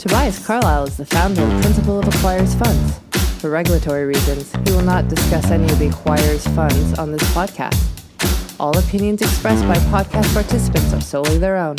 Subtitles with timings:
[0.00, 2.98] Tobias Carlisle is the founder and principal of Acquirers Funds.
[3.38, 7.78] For regulatory reasons, he will not discuss any of the Acquirers Funds on this podcast.
[8.58, 11.76] All opinions expressed by podcast participants are solely their own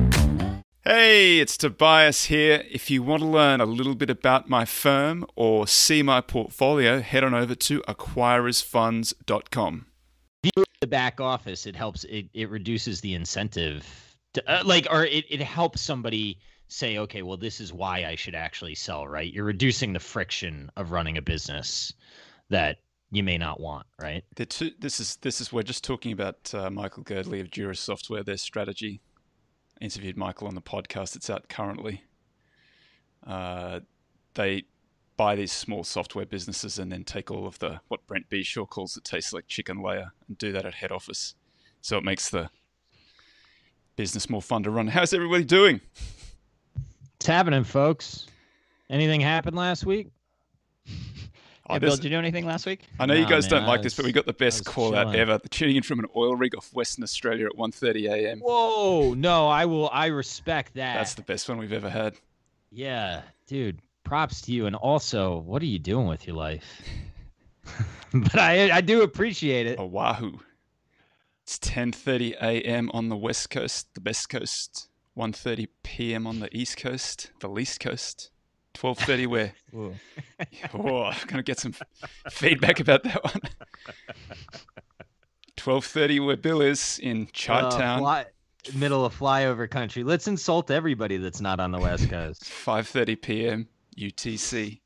[0.86, 2.62] Hey, it's Tobias here.
[2.70, 7.00] If you want to learn a little bit about my firm or see my portfolio,
[7.00, 9.86] head on over to acquirersfunds.com.
[10.82, 12.04] The back office, it helps.
[12.04, 17.22] It, it reduces the incentive, to, uh, like, or it, it helps somebody say, okay,
[17.22, 19.08] well, this is why I should actually sell.
[19.08, 19.32] Right?
[19.32, 21.94] You're reducing the friction of running a business
[22.50, 22.80] that
[23.10, 23.86] you may not want.
[23.98, 24.22] Right?
[24.36, 28.22] Two, this is this is we're just talking about uh, Michael Girdley of Juris Software,
[28.22, 29.00] their strategy
[29.84, 31.14] interviewed Michael on the podcast.
[31.14, 32.02] It's out currently.
[33.26, 33.80] Uh,
[34.34, 34.64] they
[35.16, 38.94] buy these small software businesses and then take all of the what Brent Beshore calls
[38.94, 41.34] the tastes like chicken layer and do that at head office.
[41.82, 42.50] So it makes the
[43.94, 44.88] business more fun to run.
[44.88, 45.80] How's everybody doing?
[47.16, 48.26] It's happening, folks.
[48.90, 50.08] Anything happened last week?
[51.68, 52.82] Oh, Bill, did you do anything last week?
[53.00, 54.90] I know you guys man, don't like was, this, but we got the best call
[54.90, 55.08] chilling.
[55.08, 55.38] out ever.
[55.38, 58.40] The Tuning in from an oil rig off Western Australia at 1.30 a.m.
[58.40, 59.88] Whoa, no, I will.
[59.90, 60.94] I respect that.
[60.94, 62.16] That's the best one we've ever had.
[62.70, 63.80] Yeah, dude.
[64.04, 64.66] Props to you.
[64.66, 66.82] And also, what are you doing with your life?
[68.12, 69.78] but I, I do appreciate it.
[69.78, 70.38] Oahu.
[71.44, 72.90] It's 10:30 a.m.
[72.92, 74.88] on the west coast, the best coast.
[75.16, 76.26] 1:30 p.m.
[76.26, 78.30] on the east coast, the least coast.
[78.74, 79.26] Twelve thirty.
[79.26, 79.54] Where?
[79.74, 79.94] oh,
[80.74, 81.74] I'm gonna get some
[82.30, 83.40] feedback about that one.
[85.56, 87.80] Twelve thirty, where Bill is in Chi-town.
[87.80, 88.26] Uh, fly,
[88.74, 90.02] middle of flyover country.
[90.02, 92.44] Let's insult everybody that's not on the West Coast.
[92.44, 93.68] Five thirty p.m.
[93.96, 94.80] UTC.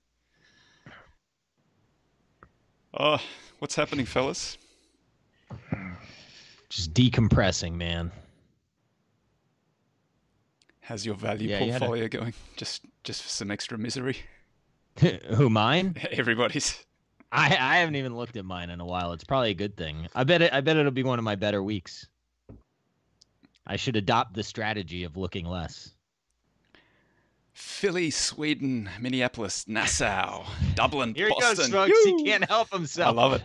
[2.94, 3.18] Oh,
[3.58, 4.58] what's happening, fellas?
[6.68, 8.12] Just decompressing, man.
[10.88, 12.08] How's your value yeah, portfolio a...
[12.08, 12.32] going?
[12.56, 14.16] Just just for some extra misery.
[15.34, 15.96] Who mine?
[16.12, 16.82] Everybody's.
[17.30, 19.12] I I haven't even looked at mine in a while.
[19.12, 20.08] It's probably a good thing.
[20.14, 20.50] I bet it.
[20.50, 22.06] I bet it'll be one of my better weeks.
[23.66, 25.90] I should adopt the strategy of looking less.
[27.52, 31.66] Philly, Sweden, Minneapolis, Nassau, Dublin, Here Boston.
[31.66, 32.04] He goes, folks.
[32.04, 33.14] He can't help himself.
[33.14, 33.42] I love it.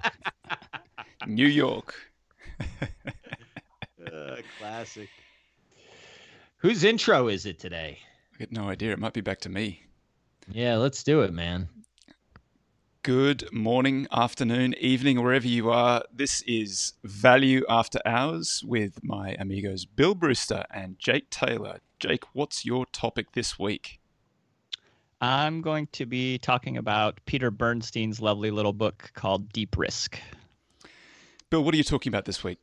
[1.27, 1.93] New York.
[2.71, 5.09] uh, classic.
[6.63, 7.99] Whose intro is it today?
[8.33, 8.93] I get no idea.
[8.93, 9.83] It might be back to me.
[10.47, 11.67] Yeah, let's do it, man.
[13.01, 16.05] Good morning, afternoon, evening, wherever you are.
[16.09, 21.79] This is Value After Hours with my amigos Bill Brewster and Jake Taylor.
[21.99, 23.99] Jake, what's your topic this week?
[25.19, 30.17] I'm going to be talking about Peter Bernstein's lovely little book called Deep Risk.
[31.49, 32.59] Bill, what are you talking about this week?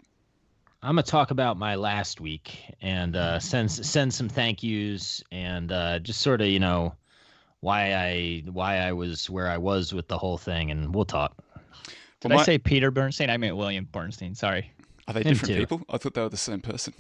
[0.82, 5.70] I'm gonna talk about my last week and uh, send send some thank yous and
[5.70, 6.94] uh, just sort of you know
[7.60, 11.36] why I why I was where I was with the whole thing, and we'll talk.
[12.20, 12.42] Did well, my...
[12.42, 13.28] I say Peter Bernstein?
[13.28, 14.34] I meant William Bernstein.
[14.34, 14.72] Sorry.
[15.06, 15.60] Are they Him different too.
[15.60, 15.82] people?
[15.88, 16.94] I thought they were the same person.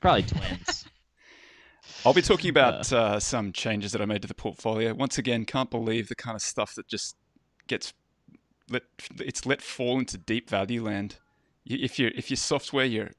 [0.00, 0.84] Probably twins.
[2.06, 4.92] I'll be talking about uh, uh, some changes that I made to the portfolio.
[4.94, 7.16] Once again, can't believe the kind of stuff that just
[7.66, 7.94] gets
[8.68, 8.82] let
[9.20, 11.16] it's let fall into deep value land.
[11.64, 13.10] If you if your software, you're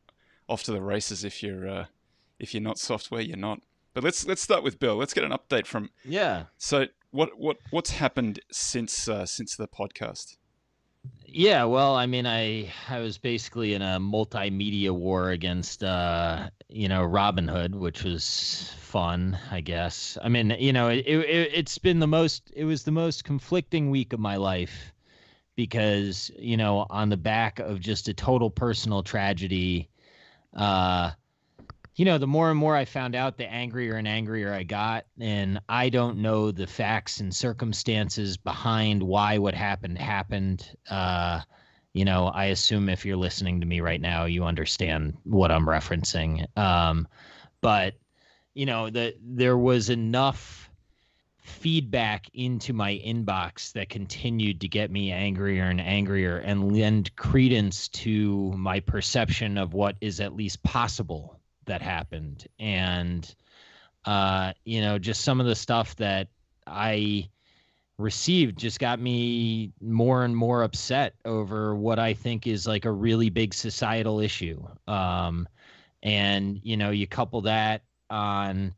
[0.53, 1.85] off to the races if you're uh,
[2.39, 3.59] if you're not software, you're not.
[3.93, 4.95] But let's let's start with Bill.
[4.95, 5.89] Let's get an update from.
[6.05, 6.43] Yeah.
[6.57, 10.37] So what what what's happened since uh, since the podcast?
[11.25, 16.87] Yeah, well, I mean, I I was basically in a multimedia war against uh, you
[16.87, 20.17] know Robinhood, which was fun, I guess.
[20.23, 23.89] I mean, you know, it, it it's been the most it was the most conflicting
[23.89, 24.93] week of my life
[25.55, 29.89] because you know on the back of just a total personal tragedy
[30.55, 31.11] uh,
[31.95, 35.05] you know, the more and more I found out, the angrier and angrier I got.
[35.19, 40.67] And I don't know the facts and circumstances behind why what happened happened.
[40.89, 41.41] Uh,
[41.93, 45.67] you know, I assume if you're listening to me right now, you understand what I'm
[45.67, 46.45] referencing.
[46.57, 47.07] Um,
[47.61, 47.93] but
[48.55, 50.62] you know, that there was enough
[51.43, 57.89] feedback into my inbox that continued to get me angrier and angrier and lend credence
[57.89, 62.47] to my perception of what is at least possible that happened.
[62.59, 63.33] And
[64.05, 66.27] uh you know just some of the stuff that
[66.67, 67.25] i
[67.97, 72.91] received just got me more and more upset over what i think is like a
[72.91, 74.61] really big societal issue.
[74.87, 75.47] Um
[76.01, 78.73] and you know you couple that on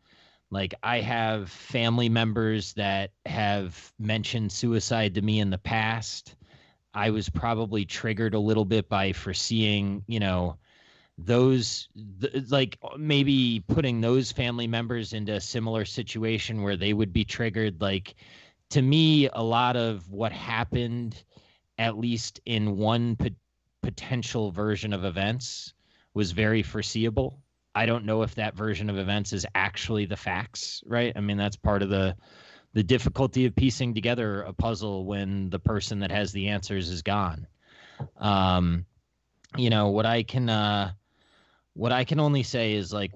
[0.51, 6.35] like I have family members that have mentioned suicide to me in the past.
[6.93, 10.57] I was probably triggered a little bit by foreseeing, you know,
[11.17, 11.87] those
[12.21, 17.23] th- like maybe putting those family members into a similar situation where they would be
[17.23, 18.15] triggered like
[18.69, 21.23] to me a lot of what happened
[21.77, 23.29] at least in one po-
[23.81, 25.73] potential version of events
[26.13, 27.39] was very foreseeable
[27.75, 31.37] i don't know if that version of events is actually the facts right i mean
[31.37, 32.15] that's part of the
[32.73, 37.01] the difficulty of piecing together a puzzle when the person that has the answers is
[37.01, 37.47] gone
[38.17, 38.85] um
[39.57, 40.91] you know what i can uh
[41.75, 43.11] what I can only say is like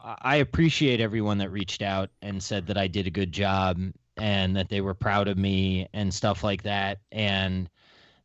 [0.00, 3.78] I appreciate everyone that reached out and said that I did a good job
[4.16, 6.98] and that they were proud of me and stuff like that.
[7.12, 7.68] And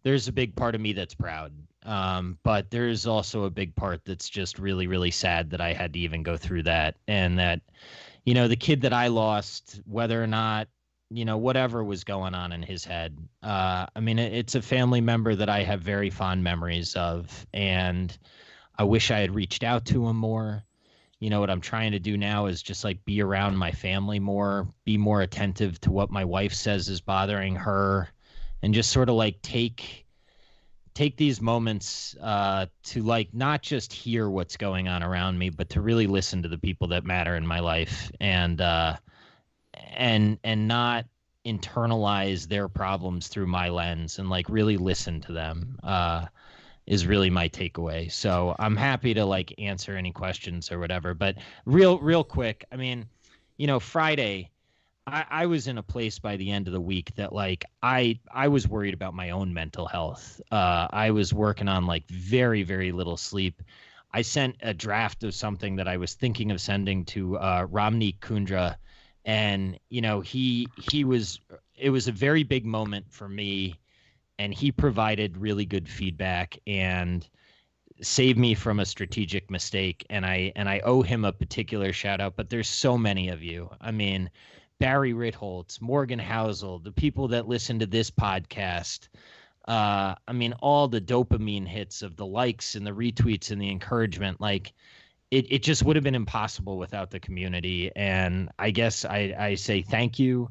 [0.03, 1.53] there's a big part of me that's proud.
[1.85, 5.93] Um, but there's also a big part that's just really, really sad that I had
[5.93, 6.95] to even go through that.
[7.07, 7.61] And that,
[8.25, 10.67] you know, the kid that I lost, whether or not,
[11.09, 15.01] you know, whatever was going on in his head, uh, I mean, it's a family
[15.01, 17.45] member that I have very fond memories of.
[17.53, 18.17] And,
[18.77, 20.63] I wish I had reached out to him more.
[21.19, 24.19] You know, what I'm trying to do now is just like be around my family
[24.19, 28.09] more, be more attentive to what my wife says is bothering her,
[28.63, 30.07] and just sort of like take
[30.93, 35.69] take these moments uh, to like not just hear what's going on around me, but
[35.69, 38.95] to really listen to the people that matter in my life and uh,
[39.73, 41.05] and and not
[41.45, 45.79] internalize their problems through my lens and like really listen to them.
[45.83, 46.25] Uh,
[46.87, 48.11] is really my takeaway.
[48.11, 51.13] So I'm happy to like answer any questions or whatever.
[51.13, 53.05] But real, real quick, I mean,
[53.57, 54.50] you know, Friday,
[55.07, 58.19] I, I was in a place by the end of the week that like I
[58.31, 60.39] I was worried about my own mental health.
[60.51, 63.61] Uh, I was working on like very very little sleep.
[64.13, 68.19] I sent a draft of something that I was thinking of sending to uh, Ramneek
[68.19, 68.75] Kundra,
[69.25, 71.39] and you know he he was
[71.75, 73.75] it was a very big moment for me
[74.39, 77.27] and he provided really good feedback and
[78.01, 82.19] saved me from a strategic mistake and I and I owe him a particular shout
[82.21, 83.69] out but there's so many of you.
[83.79, 84.29] I mean
[84.81, 89.09] Barry Ritholtz, Morgan Housel, the people that listen to this podcast.
[89.67, 93.69] Uh, I mean, all the dopamine hits of the likes and the retweets and the
[93.69, 94.73] encouragement, like
[95.29, 97.91] it, it just would have been impossible without the community.
[97.95, 100.49] And I guess I, I say thank you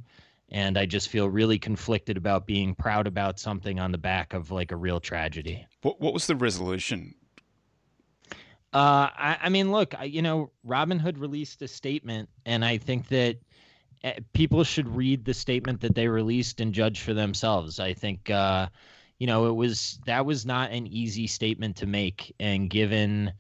[0.49, 4.53] and I just feel really conflicted about being proud about something on the back of
[4.53, 5.67] like a real tragedy.
[5.83, 7.17] What what was the resolution?
[8.73, 13.09] Uh, I, I mean, look, I, you know, Robinhood released a statement, and I think
[13.09, 13.39] that
[14.33, 17.81] people should read the statement that they released and judge for themselves.
[17.81, 18.69] I think, uh,
[19.19, 23.33] you know, it was that was not an easy statement to make, and given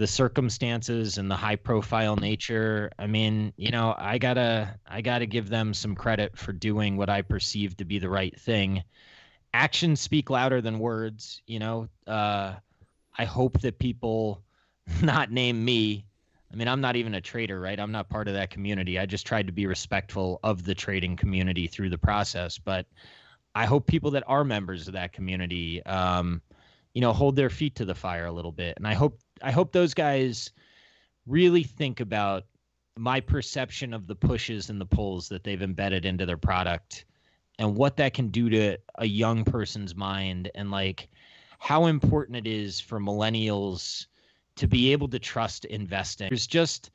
[0.00, 5.26] the circumstances and the high profile nature i mean you know i gotta i gotta
[5.26, 8.82] give them some credit for doing what i perceive to be the right thing.
[9.52, 11.86] Actions speak louder than words you know.
[12.06, 12.54] Uh,
[13.18, 14.42] i hope that people
[15.02, 16.06] not name me
[16.52, 17.78] i mean i'm not even a trader right?
[17.78, 18.98] I'm not part of that community.
[18.98, 22.58] I just tried to be respectful of the trading community through the process.
[22.58, 22.86] But
[23.54, 26.40] i hope people that are members of that community um,
[26.94, 28.74] you know hold their feet to the fire a little bit.
[28.76, 30.52] And i hope I hope those guys
[31.26, 32.44] really think about
[32.96, 37.04] my perception of the pushes and the pulls that they've embedded into their product
[37.58, 41.08] and what that can do to a young person's mind and like
[41.58, 44.06] how important it is for millennials
[44.56, 46.28] to be able to trust investing.
[46.28, 46.90] There's just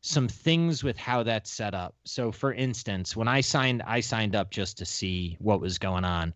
[0.00, 1.94] some things with how that's set up.
[2.04, 6.04] So for instance, when I signed I signed up just to see what was going
[6.04, 6.34] on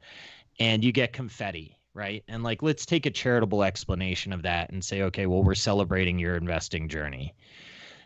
[0.58, 2.24] and you get confetti right?
[2.28, 6.18] And like, let's take a charitable explanation of that and say, okay, well, we're celebrating
[6.18, 7.34] your investing journey.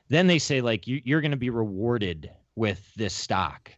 [0.08, 3.72] Then they say, like, you, you're going to be rewarded with this stock.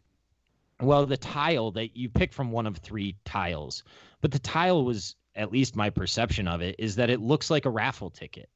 [0.81, 3.83] Well, the tile that you pick from one of three tiles,
[4.21, 7.65] but the tile was, at least my perception of it, is that it looks like
[7.65, 8.49] a raffle ticket.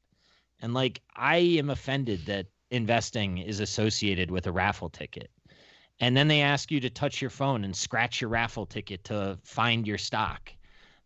[0.64, 5.30] And like, I am offended that investing is associated with a raffle ticket.
[6.00, 9.38] And then they ask you to touch your phone and scratch your raffle ticket to
[9.44, 10.52] find your stock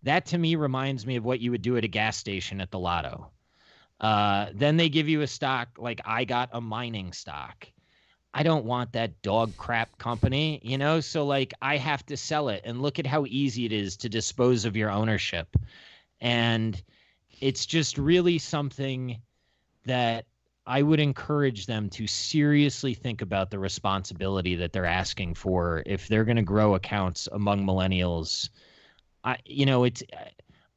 [0.02, 2.70] that to me reminds me of what you would do at a gas station at
[2.70, 3.30] the lotto.
[4.00, 7.66] Uh, then they give you a stock like I got a mining stock.
[8.32, 11.00] I don't want that dog crap company, you know?
[11.00, 12.62] So, like, I have to sell it.
[12.64, 15.56] And look at how easy it is to dispose of your ownership.
[16.20, 16.80] And
[17.40, 19.20] it's just really something
[19.88, 20.24] that
[20.66, 26.08] I would encourage them to seriously think about the responsibility that they're asking for if
[26.08, 28.48] they're going to grow accounts among millennials
[29.24, 30.02] I, you know, it's,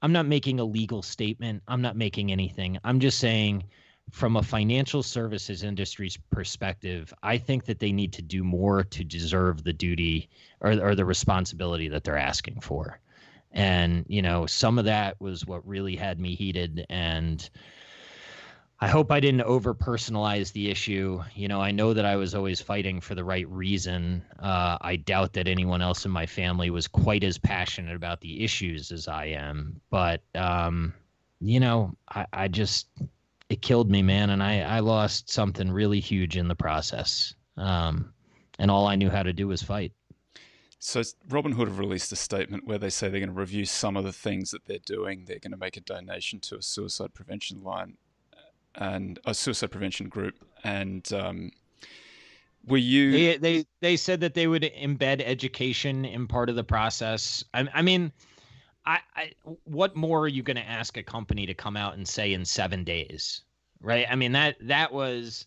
[0.01, 1.63] I'm not making a legal statement.
[1.67, 2.77] I'm not making anything.
[2.83, 3.63] I'm just saying,
[4.09, 9.03] from a financial services industry's perspective, I think that they need to do more to
[9.03, 12.99] deserve the duty or, or the responsibility that they're asking for.
[13.51, 16.85] And, you know, some of that was what really had me heated.
[16.89, 17.47] And
[18.83, 21.21] I hope I didn't over personalize the issue.
[21.35, 24.25] You know, I know that I was always fighting for the right reason.
[24.39, 28.43] Uh, I doubt that anyone else in my family was quite as passionate about the
[28.43, 29.79] issues as I am.
[29.91, 30.95] But, um,
[31.39, 32.87] you know, I, I just,
[33.49, 34.31] it killed me, man.
[34.31, 37.35] And I, I lost something really huge in the process.
[37.57, 38.11] Um,
[38.57, 39.91] and all I knew how to do was fight.
[40.79, 44.05] So Robinhood have released a statement where they say they're going to review some of
[44.05, 45.25] the things that they're doing.
[45.25, 47.97] They're going to make a donation to a suicide prevention line
[48.75, 50.35] and a suicide prevention group.
[50.63, 51.51] And um,
[52.65, 53.11] were you?
[53.11, 57.43] They, they they said that they would embed education in part of the process.
[57.53, 58.11] I, I mean,
[58.85, 59.31] I, I
[59.63, 62.45] what more are you going to ask a company to come out and say in
[62.45, 63.41] seven days,
[63.81, 64.05] right?
[64.09, 65.45] I mean that that was.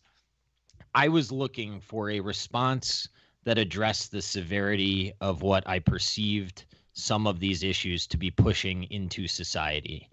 [0.97, 3.09] I was looking for a response
[3.43, 8.85] that addressed the severity of what I perceived some of these issues to be pushing
[8.85, 10.09] into society.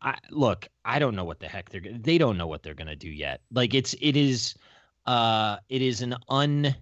[0.00, 2.88] I look, I don't know what the heck they're they don't know what they're going
[2.88, 3.40] to do yet.
[3.52, 4.54] Like it's it is
[5.06, 6.74] uh it is an un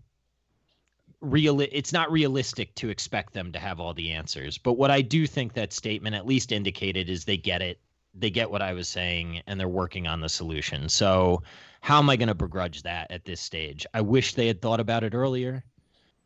[1.21, 4.59] real it's not realistic to expect them to have all the answers.
[4.59, 7.81] But what I do think that statement at least indicated is they get it.
[8.15, 10.89] They get what I was saying and they're working on the solution.
[10.89, 11.43] So
[11.81, 13.87] how am I going to begrudge that at this stage?
[13.95, 15.65] I wish they had thought about it earlier,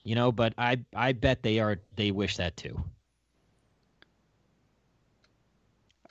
[0.04, 2.82] you know, but I I bet they are they wish that too.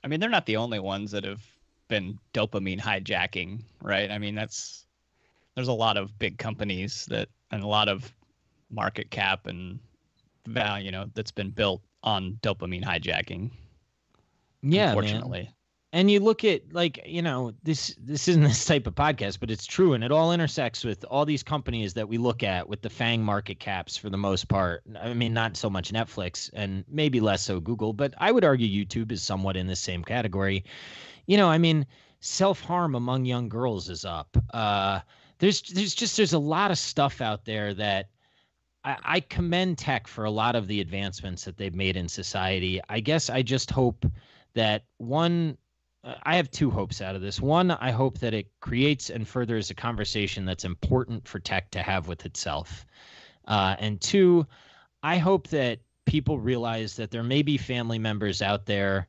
[0.03, 1.45] I mean, they're not the only ones that have
[1.87, 4.09] been dopamine hijacking, right?
[4.09, 4.85] I mean, that's
[5.55, 8.13] there's a lot of big companies that and a lot of
[8.69, 9.79] market cap and
[10.45, 13.49] value, you know, that's been built on dopamine hijacking.
[14.61, 15.43] Yeah, unfortunately.
[15.43, 15.53] Man
[15.91, 19.49] and you look at like you know this this isn't this type of podcast but
[19.49, 22.81] it's true and it all intersects with all these companies that we look at with
[22.81, 24.83] the fang market caps for the most part.
[25.01, 28.85] I mean not so much netflix and maybe less so google but i would argue
[28.85, 30.63] youtube is somewhat in the same category.
[31.25, 31.85] You know i mean
[32.21, 34.37] self-harm among young girls is up.
[34.53, 34.99] Uh
[35.39, 38.09] there's there's just there's a lot of stuff out there that
[38.83, 42.79] I, I commend tech for a lot of the advancements that they've made in society.
[42.89, 44.05] I guess i just hope
[44.53, 45.57] that one
[46.03, 47.41] I have two hopes out of this.
[47.41, 51.81] One, I hope that it creates and furthers a conversation that's important for tech to
[51.81, 52.85] have with itself.
[53.45, 54.47] Uh, and two,
[55.03, 59.07] I hope that people realize that there may be family members out there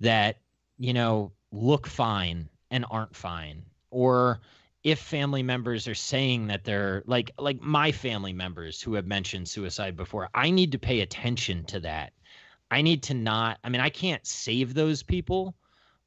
[0.00, 0.38] that,
[0.78, 3.62] you know, look fine and aren't fine.
[3.90, 4.40] Or
[4.82, 9.48] if family members are saying that they're like like my family members who have mentioned
[9.48, 12.14] suicide before, I need to pay attention to that.
[12.70, 15.54] I need to not I mean, I can't save those people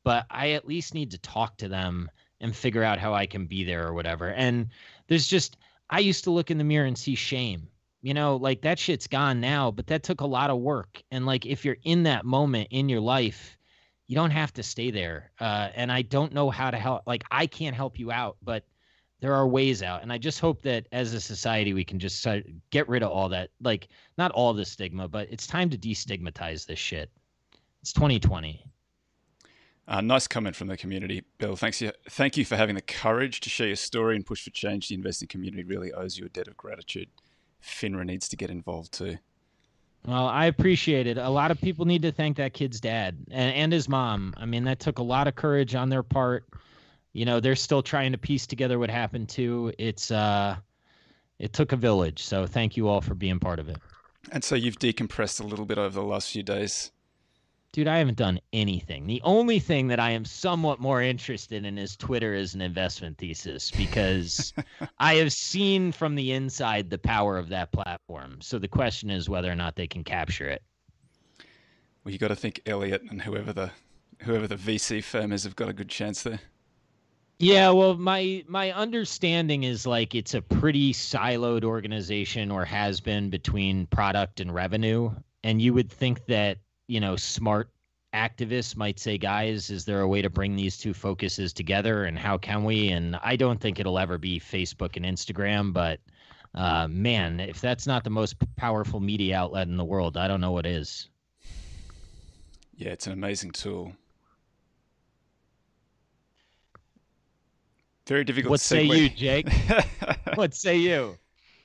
[0.03, 3.45] but I at least need to talk to them and figure out how I can
[3.45, 4.29] be there or whatever.
[4.29, 4.69] And
[5.07, 5.57] there's just,
[5.89, 7.67] I used to look in the mirror and see shame.
[8.01, 11.01] You know, like that shit's gone now, but that took a lot of work.
[11.10, 13.57] And like, if you're in that moment in your life,
[14.07, 15.31] you don't have to stay there.
[15.39, 17.03] Uh, and I don't know how to help.
[17.07, 18.65] Like, I can't help you out, but
[19.22, 20.01] there are ways out.
[20.01, 22.27] And I just hope that as a society, we can just
[22.72, 23.51] get rid of all that.
[23.62, 27.10] Like, not all the stigma, but it's time to destigmatize this shit.
[27.81, 28.65] It's 2020.
[29.88, 31.56] Uh, nice comment from the community, Bill.
[31.56, 34.50] Thanks you, thank you for having the courage to share your story and push for
[34.50, 34.88] change.
[34.88, 37.10] The investing community really owes you a debt of gratitude.
[37.62, 39.18] FINRA needs to get involved too.
[40.06, 41.18] Well, I appreciate it.
[41.18, 44.34] A lot of people need to thank that kid's dad and, and his mom.
[44.38, 46.46] I mean, that took a lot of courage on their part.
[47.13, 49.72] You know, they're still trying to piece together what happened too.
[49.78, 50.58] It's uh,
[51.40, 52.24] it took a village.
[52.24, 53.78] So thank you all for being part of it.
[54.32, 56.92] And so you've decompressed a little bit over the last few days
[57.74, 59.08] dude, I haven't done anything.
[59.08, 63.18] The only thing that I am somewhat more interested in is Twitter as an investment
[63.18, 64.53] thesis because
[65.00, 68.38] I have seen from the inside the power of that platform.
[68.42, 70.62] So the question is whether or not they can capture it.
[72.03, 73.72] Well, you got to think Elliot and whoever the
[74.20, 76.39] whoever the VC firm is have got a good chance there.
[77.39, 83.30] Yeah, well, my my understanding is like it's a pretty siloed organization or has been
[83.30, 85.12] between product and revenue,
[85.44, 87.70] and you would think that you know, smart
[88.13, 92.18] activists might say, guys, is there a way to bring these two focuses together and
[92.18, 92.90] how can we?
[92.90, 96.00] And I don't think it'll ever be Facebook and Instagram, but
[96.56, 100.42] uh, man, if that's not the most powerful media outlet in the world, I don't
[100.42, 101.10] know what is.
[102.75, 103.94] Yeah, it's an amazing tool.
[108.08, 108.52] Very difficult.
[108.52, 109.48] What say you, Jake?
[110.36, 111.18] what say you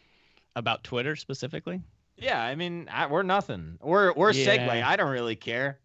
[0.56, 1.82] about Twitter specifically?
[2.18, 3.78] Yeah, I mean, I, we're nothing.
[3.80, 4.56] We're we're yeah.
[4.56, 4.82] Segue.
[4.82, 5.78] I don't really care.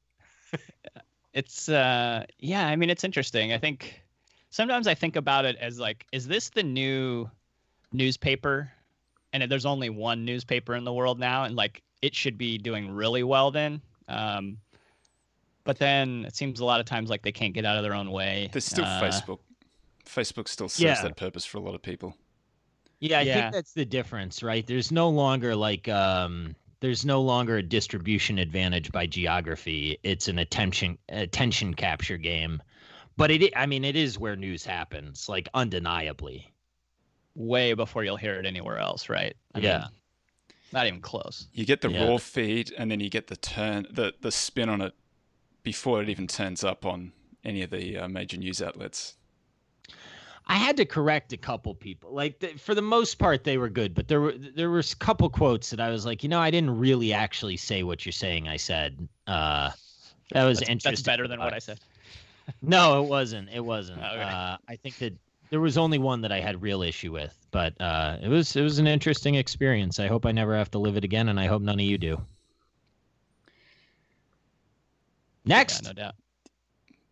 [1.33, 3.53] it's uh yeah, I mean it's interesting.
[3.53, 4.01] I think
[4.49, 7.29] sometimes I think about it as like is this the new
[7.91, 8.71] newspaper?
[9.31, 12.91] And there's only one newspaper in the world now and like it should be doing
[12.91, 13.81] really well then.
[14.07, 14.57] Um
[15.63, 17.93] but then it seems a lot of times like they can't get out of their
[17.93, 18.49] own way.
[18.51, 19.39] There's still Uh, Facebook.
[20.05, 21.01] Facebook still serves Yeah.
[21.01, 22.15] that purpose for a lot of people.
[23.03, 23.33] Yeah, I Yeah.
[23.33, 24.65] think that's the difference, right?
[24.65, 29.97] There's no longer like um there's no longer a distribution advantage by geography.
[30.03, 32.61] It's an attention attention capture game.
[33.17, 36.53] But it I mean it is where news happens, like undeniably.
[37.35, 39.35] way before you'll hear it anywhere else, right?
[39.55, 39.77] I Yeah.
[39.79, 39.89] mean,
[40.71, 41.49] not even close.
[41.51, 42.05] You get the Yeah.
[42.07, 44.93] raw feed, and then you get the turn, the the spin on it
[45.63, 49.17] before it even turns up on any of the uh, major news outlets.
[50.45, 52.11] I had to correct a couple people.
[52.11, 54.95] Like th- for the most part, they were good, but there were there were a
[54.99, 58.11] couple quotes that I was like, you know, I didn't really actually say what you're
[58.11, 58.47] saying.
[58.47, 59.71] I said uh,
[60.31, 60.91] that was That's, interesting.
[60.91, 61.79] that's better than what I said.
[62.61, 63.47] No, it wasn't.
[63.53, 63.99] It wasn't.
[63.99, 64.21] Okay.
[64.21, 65.13] Uh, I think that
[65.49, 68.61] there was only one that I had real issue with, but uh, it was it
[68.63, 69.97] was an interesting experience.
[69.97, 71.97] I hope I never have to live it again, and I hope none of you
[71.97, 72.21] do.
[75.45, 76.15] Next, Yeah, no doubt.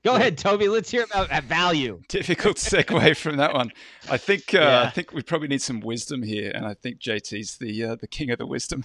[0.04, 0.68] Go ahead, Toby.
[0.68, 2.02] Let's hear about value.
[2.08, 3.72] Difficult segue from that one.
[4.10, 7.58] I think uh, I think we probably need some wisdom here, and I think JT's
[7.58, 8.84] the uh, the king of the wisdom.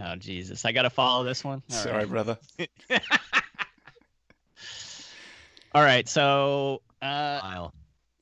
[0.00, 1.62] Oh Jesus, I got to follow this one.
[1.70, 2.08] All Sorry, right.
[2.08, 2.38] brother.
[5.74, 6.08] All right.
[6.08, 7.68] So uh,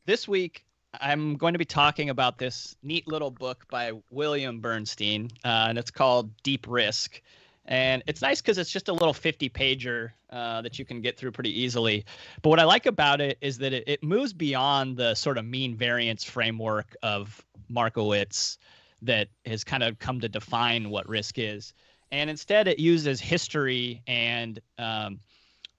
[0.06, 0.64] this week
[1.00, 5.78] I'm going to be talking about this neat little book by William Bernstein, uh, and
[5.78, 7.22] it's called Deep Risk.
[7.70, 11.16] And it's nice because it's just a little 50 pager uh, that you can get
[11.16, 12.04] through pretty easily.
[12.42, 15.44] But what I like about it is that it, it moves beyond the sort of
[15.44, 18.58] mean variance framework of Markowitz
[19.02, 21.72] that has kind of come to define what risk is.
[22.10, 25.20] And instead, it uses history and um,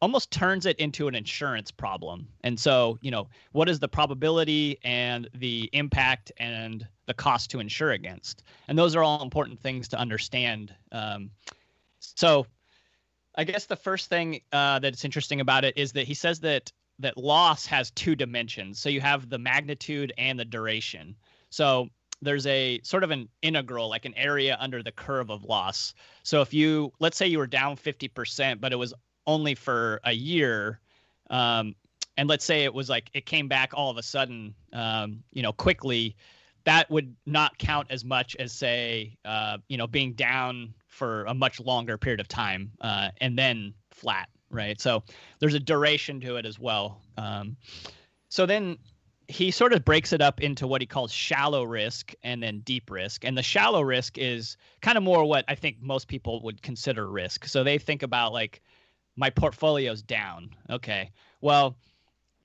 [0.02, 2.26] almost turns it into an insurance problem.
[2.46, 7.60] And so, you know, what is the probability and the impact and the cost to
[7.60, 8.44] insure against?
[8.70, 10.74] And those are all important things to understand.
[10.94, 11.32] Um,
[12.02, 12.46] so,
[13.36, 16.72] I guess the first thing uh, that's interesting about it is that he says that
[17.00, 18.80] that loss has two dimensions.
[18.80, 21.16] So you have the magnitude and the duration.
[21.50, 21.90] So
[22.22, 25.94] there's a sort of an integral, like an area under the curve of loss.
[26.24, 28.94] So if you, let's say you were down 50%, but it was
[29.26, 30.80] only for a year,
[31.30, 31.76] um,
[32.18, 35.42] and let's say it was like it came back all of a sudden, um, you
[35.42, 36.16] know, quickly,
[36.66, 41.34] that would not count as much as say, uh, you know, being down for a
[41.34, 44.80] much longer period of time uh, and then flat, right?
[44.80, 45.04] So
[45.40, 47.02] there's a duration to it as well.
[47.18, 47.56] Um,
[48.30, 48.78] so then
[49.28, 52.92] he sort of breaks it up into what he calls shallow risk and then deep
[52.92, 53.24] risk.
[53.24, 57.10] And the shallow risk is kind of more what I think most people would consider
[57.10, 57.46] risk.
[57.46, 58.62] So they think about like
[59.16, 60.50] my portfolio's down.
[60.70, 61.12] Okay.
[61.40, 61.78] Well,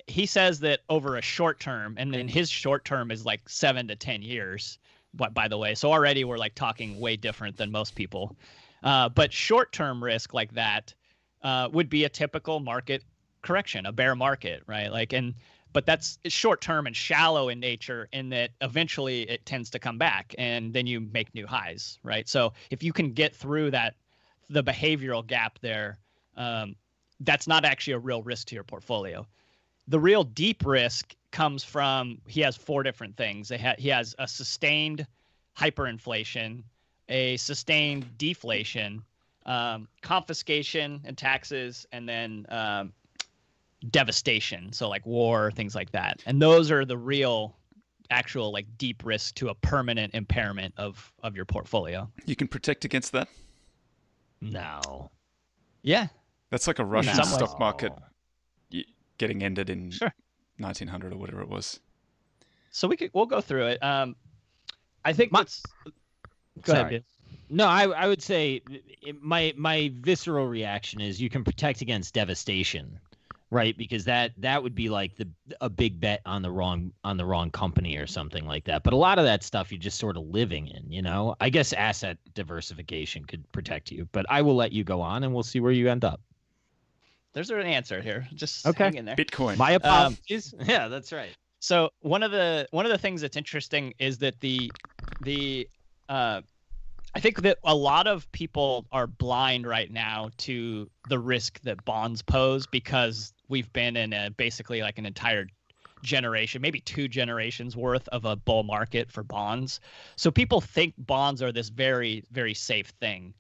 [0.07, 3.89] he says that over a short term, and then his short term is like seven
[3.89, 4.79] to 10 years,
[5.17, 5.75] by the way.
[5.75, 8.37] So already we're like talking way different than most people.
[8.83, 10.95] Uh, but short term risk like that
[11.43, 13.03] uh, would be a typical market
[13.43, 14.91] correction, a bear market, right?
[14.91, 15.35] Like, and
[15.77, 19.99] but that's short term and shallow in nature in that eventually it tends to come
[19.99, 23.95] back and then you make new highs right so if you can get through that
[24.49, 25.99] the behavioral gap there
[26.39, 26.75] um,
[27.21, 29.27] that's not actually a real risk to your portfolio
[29.87, 34.27] the real deep risk comes from he has four different things ha- he has a
[34.27, 35.07] sustained
[35.59, 36.63] hyperinflation
[37.11, 39.03] a sustained deflation
[39.45, 42.91] um, confiscation and taxes and then um,
[43.91, 47.55] devastation so like war things like that and those are the real
[48.11, 52.85] actual like deep risk to a permanent impairment of of your portfolio You can protect
[52.87, 53.29] against that.
[54.41, 55.11] No.
[55.83, 56.07] yeah
[56.51, 57.35] That's like a Russian some ways.
[57.35, 57.93] stock market
[59.19, 60.15] getting ended in Sure.
[60.59, 61.81] 1900 or whatever it was.
[62.71, 64.17] so we could we'll go through it um
[65.05, 65.75] i think My- let's
[66.63, 66.81] go Sorry.
[66.81, 67.01] ahead Bill.
[67.49, 68.61] No, I I would say
[69.03, 72.99] it, my my visceral reaction is you can protect against devastation,
[73.51, 73.77] right?
[73.79, 75.29] Because that that would be like the
[75.61, 78.83] a big bet on the wrong on the wrong company or something like that.
[78.83, 81.37] But a lot of that stuff you're just sort of living in, you know.
[81.41, 85.33] I guess asset diversification could protect you, but I will let you go on and
[85.33, 86.21] we'll see where you end up.
[87.37, 88.85] There's an answer here just Okay.
[88.85, 89.59] hang in there Bitcoin.
[89.59, 90.55] My Um, apologies.
[90.65, 91.35] yeah, that's right.
[91.61, 94.73] so one of the one of the things that's interesting is that the
[95.21, 95.69] the
[96.09, 96.41] uh
[97.15, 101.85] I think that a lot of people are blind right now to the risk that
[101.85, 105.47] bonds pose because we've been in a basically like an entire
[106.03, 109.81] generation, maybe two generations worth of a bull market for bonds.
[110.17, 113.33] So people think bonds are this very, very safe thing.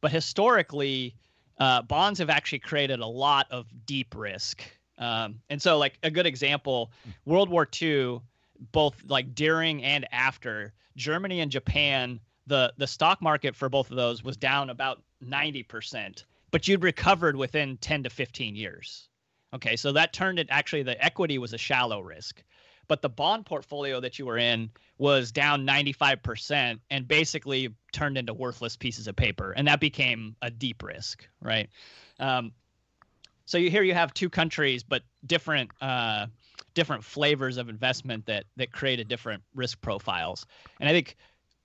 [0.00, 1.14] But historically,
[1.60, 4.62] uh, bonds have actually created a lot of deep risk.
[4.98, 6.90] Um, and so, like a good example,
[7.24, 8.20] World War II,
[8.72, 13.96] both like during and after, Germany and Japan, the the stock market for both of
[13.96, 16.24] those was down about 90%.
[16.50, 19.08] but you'd recovered within 10 to 15 years.
[19.54, 22.42] Okay, so that turned it actually the equity was a shallow risk,
[22.90, 28.34] but the bond portfolio that you were in was down 95% and basically turned into
[28.34, 31.70] worthless pieces of paper, and that became a deep risk, right?
[32.18, 32.50] Um,
[33.46, 36.26] so you here you have two countries, but different uh,
[36.74, 40.44] different flavors of investment that that create a different risk profiles,
[40.80, 41.16] and I think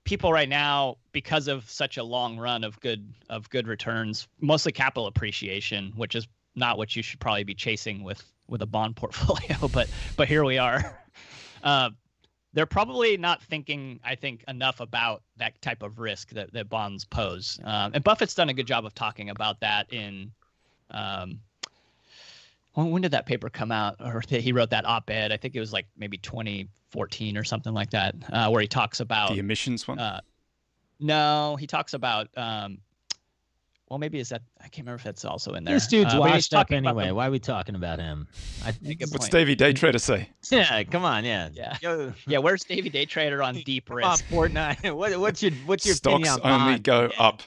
[0.04, 4.70] people right now because of such a long run of good of good returns mostly
[4.70, 8.94] capital appreciation which is not what you should probably be chasing with with a bond
[9.02, 10.96] portfolio but but here we are
[11.62, 11.90] uh,
[12.52, 17.04] they're probably not thinking i think enough about that type of risk that, that bonds
[17.04, 17.60] pose.
[17.64, 20.32] Um, and buffett's done a good job of talking about that in
[20.90, 21.40] um,
[22.76, 23.96] when, when did that paper come out?
[24.00, 25.32] Or he wrote that op-ed.
[25.32, 29.00] I think it was like maybe 2014 or something like that uh, where he talks
[29.00, 29.98] about the emissions one?
[29.98, 30.20] uh,
[30.98, 32.78] no he talks about um,
[33.88, 36.18] well maybe is that i can't remember if that's also in there This dude's Uh,
[36.18, 37.10] washed up anyway.
[37.12, 38.26] Why are we talking about him?
[38.64, 39.30] I, Good what's point.
[39.30, 41.76] davey day trader say yeah, come on, yeah, Yeah.
[41.80, 44.92] Yo, yeah where's davey day trader on deep come on, Fortnite.
[44.96, 46.82] What, what's your what's your stocks opinion on only bonds?
[46.82, 47.22] go Yeah.
[47.22, 47.42] up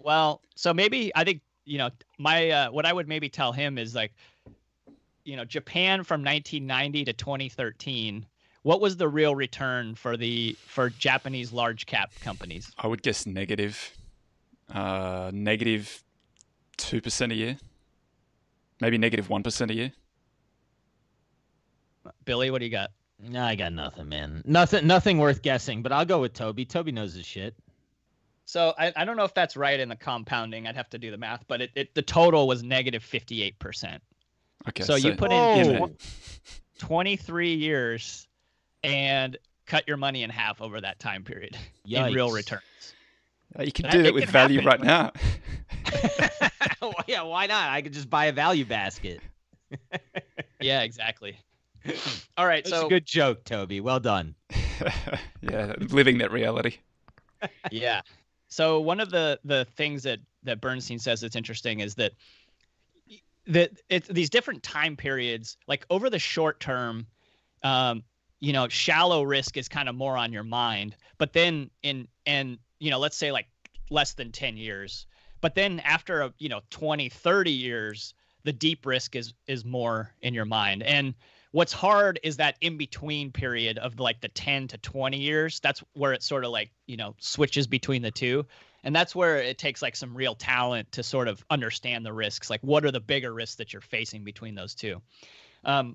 [0.00, 3.78] Well, so maybe I think you know my uh, what I would maybe tell him
[3.78, 4.12] is like,
[5.24, 8.26] you know, Japan from 1990 to 2013.
[8.62, 12.70] What was the real return for the for Japanese large cap companies?
[12.78, 13.92] i would guess negative
[14.72, 16.02] uh negative
[16.78, 17.56] 2% a year
[18.80, 19.92] maybe negative 1 a year
[22.24, 22.90] Billy, what do you got?
[23.20, 24.42] No, I got nothing, man.
[24.44, 25.82] Nothing, nothing worth guessing.
[25.82, 26.64] But I'll go with Toby.
[26.64, 27.54] Toby knows his shit.
[28.46, 30.66] So I, I don't know if that's right in the compounding.
[30.66, 34.02] I'd have to do the math, but it, it the total was negative 58 percent.
[34.68, 35.90] okay So you put in Whoa.
[36.78, 38.28] 23 years
[38.82, 42.62] and cut your money in half over that time period in real returns.
[43.60, 45.22] You can do it that with value happen, right but-
[45.92, 46.48] now
[46.82, 47.70] Well, yeah, why not?
[47.70, 49.20] I could just buy a value basket.
[50.60, 51.36] Yeah, exactly.
[52.38, 53.82] All right, That's so a good joke, Toby.
[53.82, 54.34] Well done.
[55.42, 56.78] yeah living that reality
[57.70, 58.00] yeah.
[58.48, 62.12] So one of the the things that that Bernstein says that's interesting is that
[63.46, 67.06] that it's these different time periods, like over the short term,
[67.62, 68.02] um,
[68.40, 70.96] you know, shallow risk is kind of more on your mind.
[71.18, 73.46] But then in and you know, let's say like
[73.90, 75.06] less than 10 years.
[75.40, 80.12] But then after a, you know, 20, 30 years, the deep risk is is more
[80.20, 80.82] in your mind.
[80.82, 81.14] And
[81.54, 85.84] what's hard is that in between period of like the 10 to 20 years that's
[85.92, 88.44] where it sort of like you know switches between the two
[88.82, 92.50] and that's where it takes like some real talent to sort of understand the risks
[92.50, 95.00] like what are the bigger risks that you're facing between those two
[95.64, 95.94] um,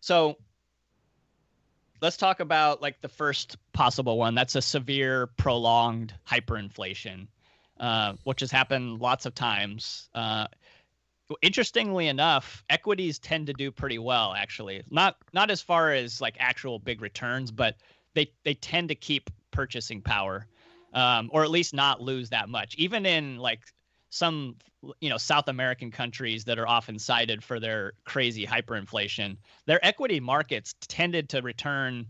[0.00, 0.36] so
[2.00, 7.26] let's talk about like the first possible one that's a severe prolonged hyperinflation
[7.78, 10.46] uh, which has happened lots of times uh,
[11.42, 14.82] interestingly enough, equities tend to do pretty well actually.
[14.90, 17.76] Not not as far as like actual big returns, but
[18.14, 20.46] they they tend to keep purchasing power,
[20.94, 22.74] um, or at least not lose that much.
[22.76, 23.60] Even in like
[24.10, 24.56] some
[25.00, 30.20] you know South American countries that are often cited for their crazy hyperinflation, their equity
[30.20, 32.06] markets tended to return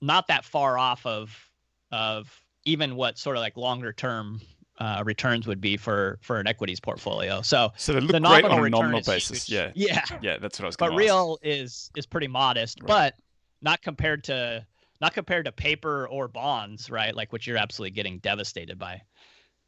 [0.00, 1.50] not that far off of
[1.90, 2.32] of
[2.64, 4.40] even what sort of like longer term
[4.78, 7.42] uh, returns would be for for an equities portfolio.
[7.42, 9.50] So so they look the great on a nominal basis huge.
[9.50, 9.72] yeah
[10.10, 12.88] yeah, yeah that's what i was but going to real is is pretty modest, Right.
[12.88, 13.14] but
[13.62, 14.66] not compared to
[15.00, 17.14] not compared to paper or bonds, right?
[17.14, 19.02] Like which you're absolutely getting devastated by.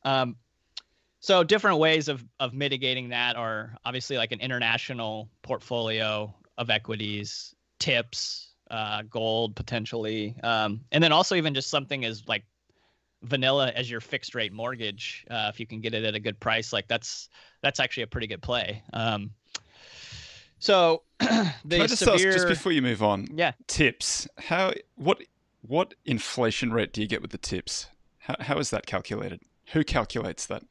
[0.05, 0.37] Um,
[1.23, 7.55] so different ways of of mitigating that are obviously like an international portfolio of equities,
[7.79, 12.45] tips, uh, gold potentially, um, and then also even just something as like
[13.23, 16.41] vanilla as your fixed rate mortgage uh, if you can get it at a good
[16.41, 17.29] price like that's
[17.63, 19.31] that's actually a pretty good play um,
[20.59, 21.27] so the
[21.71, 24.29] Can I just ask, just before you move on, yeah tips.
[24.39, 25.23] How what
[25.61, 27.87] what inflation rate do you get with the tips?
[28.19, 29.41] How how is that calculated?
[29.73, 30.65] Who calculates that?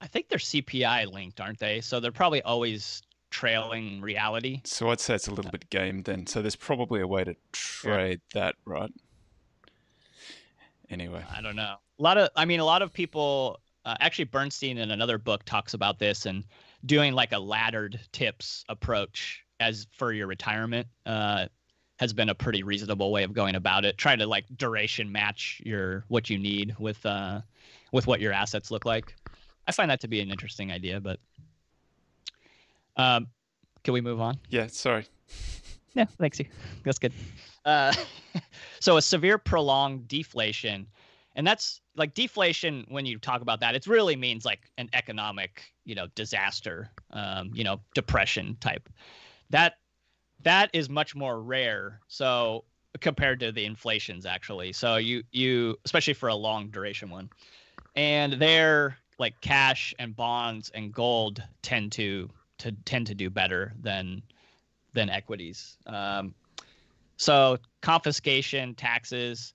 [0.00, 5.00] I think they're cpi linked aren't they so they're probably always trailing reality So I'd
[5.00, 6.26] say it's a little bit game then.
[6.26, 8.90] So there's probably a way to trade that, right?
[10.90, 11.76] Anyway, I don't know.
[11.98, 13.60] A lot of, I mean, a lot of people.
[13.84, 16.44] Uh, actually, Bernstein in another book talks about this and
[16.84, 21.46] doing like a laddered tips approach as for your retirement uh,
[21.98, 23.96] has been a pretty reasonable way of going about it.
[23.96, 27.40] Try to like duration match your what you need with uh,
[27.92, 29.14] with what your assets look like.
[29.70, 31.20] I find that to be an interesting idea, but
[32.96, 33.28] um,
[33.84, 34.38] can we move on?
[34.48, 34.66] yeah.
[34.66, 35.06] Sorry.
[35.92, 36.46] Yeah, thanks you.
[36.84, 37.12] That's good.
[37.64, 37.92] Uh,
[38.80, 40.86] so a severe prolonged deflation
[41.34, 45.64] and that's like deflation when you talk about that it really means like an economic
[45.84, 48.88] you know disaster um, you know depression type
[49.50, 49.78] that
[50.42, 52.64] that is much more rare so
[53.00, 57.28] compared to the inflations actually so you you especially for a long duration one
[57.96, 62.28] and there like cash and bonds and gold tend to
[62.58, 64.22] to tend to do better than
[64.92, 65.76] than equities.
[65.86, 66.34] Um,
[67.16, 69.54] so confiscation taxes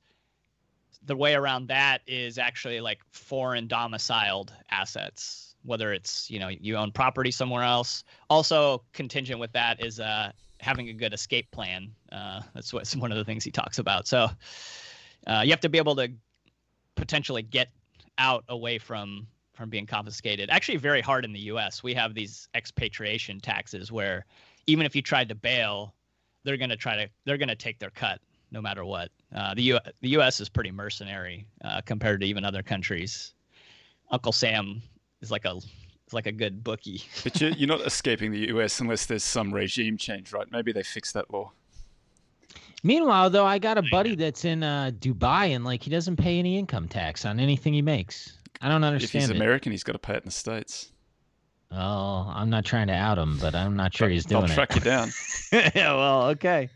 [1.06, 6.78] the way around that is actually like foreign domiciled assets whether it's you know you
[6.78, 8.04] own property somewhere else.
[8.30, 11.92] Also contingent with that is uh, having a good escape plan.
[12.12, 14.08] Uh, that's what one of the things he talks about.
[14.08, 14.30] So
[15.28, 16.12] uh, you have to be able to
[16.96, 17.70] potentially get
[18.18, 22.48] out away from from being confiscated actually very hard in the us we have these
[22.56, 24.26] expatriation taxes where
[24.68, 25.96] even if you tried to bail
[26.44, 28.20] they're going to try to they're going to take their cut
[28.56, 29.12] no matter what.
[29.36, 30.40] Uh, the U the U.S.
[30.40, 33.34] is pretty mercenary uh, compared to even other countries.
[34.12, 34.82] Uncle Sam
[35.22, 37.04] is like a is like a good bookie.
[37.24, 38.80] but you're, you're not escaping the U.S.
[38.80, 40.48] unless there's some regime change, right?
[40.52, 41.52] Maybe they fix that law.
[42.84, 46.38] Meanwhile, though, I got a buddy that's in uh, Dubai and like he doesn't pay
[46.38, 48.38] any income tax on anything he makes.
[48.62, 49.24] I don't understand.
[49.24, 49.36] If he's it.
[49.36, 50.92] American, he's got to pay it in the states.
[51.72, 54.56] Oh, I'm not trying to out him, but I'm not sure he's doing They'll it.
[54.56, 55.12] track you down.
[55.52, 56.70] yeah, well, okay.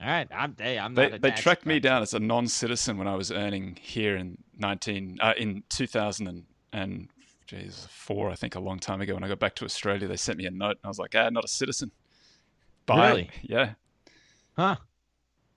[0.00, 0.56] All right, I'm.
[0.58, 1.18] Hey, I'm they not.
[1.18, 5.18] a they tracked me down as a non-citizen when I was earning here in 19
[5.20, 7.08] uh, in 2000 and, and
[7.46, 10.16] geez, four I think a long time ago when I got back to Australia they
[10.16, 11.92] sent me a note and I was like ah not a citizen.
[12.86, 13.08] Bye.
[13.08, 13.30] Really?
[13.42, 13.74] Yeah.
[14.56, 14.76] Huh?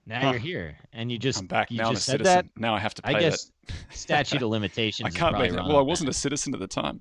[0.06, 0.30] Now Huh.
[0.30, 1.88] you're here, and you just I'm back you now.
[1.88, 2.50] I'm a said citizen.
[2.54, 2.60] that.
[2.60, 3.50] Now I have to pay I guess it.
[3.90, 5.14] Statute of limitations.
[5.14, 5.62] I can't believe it.
[5.64, 7.00] Well, I wasn't a citizen at the time,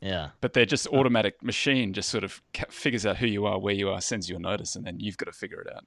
[0.00, 0.28] Yeah.
[0.40, 3.88] but they're just automatic machine just sort of figures out who you are, where you
[3.90, 5.84] are, sends you a notice, and then you've got to figure it out.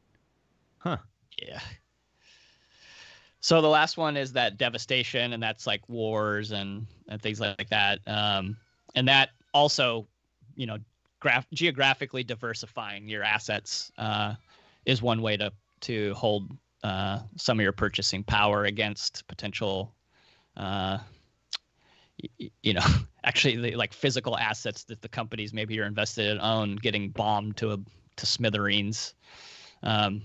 [0.79, 0.97] Huh.
[1.41, 1.59] Yeah.
[3.39, 7.69] So the last one is that devastation, and that's like wars and, and things like
[7.69, 7.99] that.
[8.05, 8.55] Um,
[8.93, 10.07] and that also,
[10.55, 10.77] you know,
[11.19, 14.35] graph- geographically diversifying your assets uh,
[14.85, 19.95] is one way to to hold uh, some of your purchasing power against potential,
[20.57, 20.97] uh,
[22.21, 22.85] y- y- you know,
[23.23, 27.57] actually the, like physical assets that the companies maybe you're invested in own getting bombed
[27.57, 27.77] to a
[28.17, 29.13] to smithereens.
[29.83, 30.23] Um,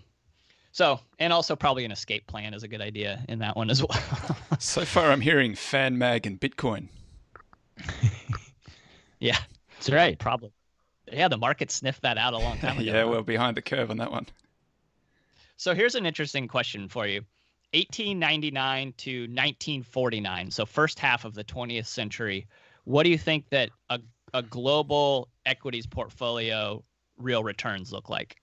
[0.73, 3.81] so, and also probably an escape plan is a good idea in that one as
[3.89, 4.37] well.
[4.59, 6.89] So far, I'm hearing fan mag and Bitcoin.
[9.21, 9.39] yeah,
[9.79, 10.19] That's right.
[10.19, 10.53] probably.
[11.11, 12.93] Yeah, the market sniffed that out a long time ago.
[12.93, 13.09] yeah, huh?
[13.09, 14.27] well behind the curve on that one.
[15.57, 17.25] So here's an interesting question for you.
[17.77, 22.47] 1899 to 1949, so first half of the 20th century.
[22.85, 24.01] What do you think that a,
[24.33, 26.83] a global equities portfolio
[27.19, 28.37] real returns look like?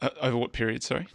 [0.00, 0.82] Uh, over what period?
[0.82, 1.06] Sorry.